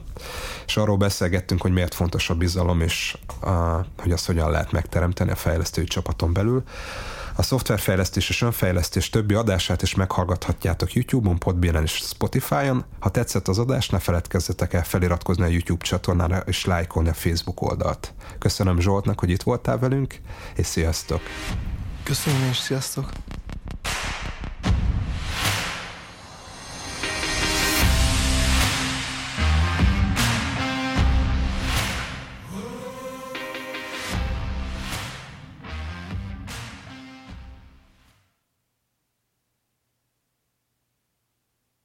[0.65, 3.49] és arról beszélgettünk, hogy miért fontos a bizalom, és a,
[3.97, 6.63] hogy azt hogyan lehet megteremteni a fejlesztői csapaton belül.
[7.35, 12.83] A szoftverfejlesztés és önfejlesztés többi adását is meghallgathatjátok YouTube-on, Podbean és Spotify-on.
[12.99, 17.61] Ha tetszett az adás, ne feledkezzetek el feliratkozni a YouTube csatornára és lájkolni a Facebook
[17.61, 18.13] oldalt.
[18.39, 20.15] Köszönöm Zsoltnak, hogy itt voltál velünk,
[20.55, 21.21] és sziasztok!
[22.03, 23.09] Köszönöm és sziasztok!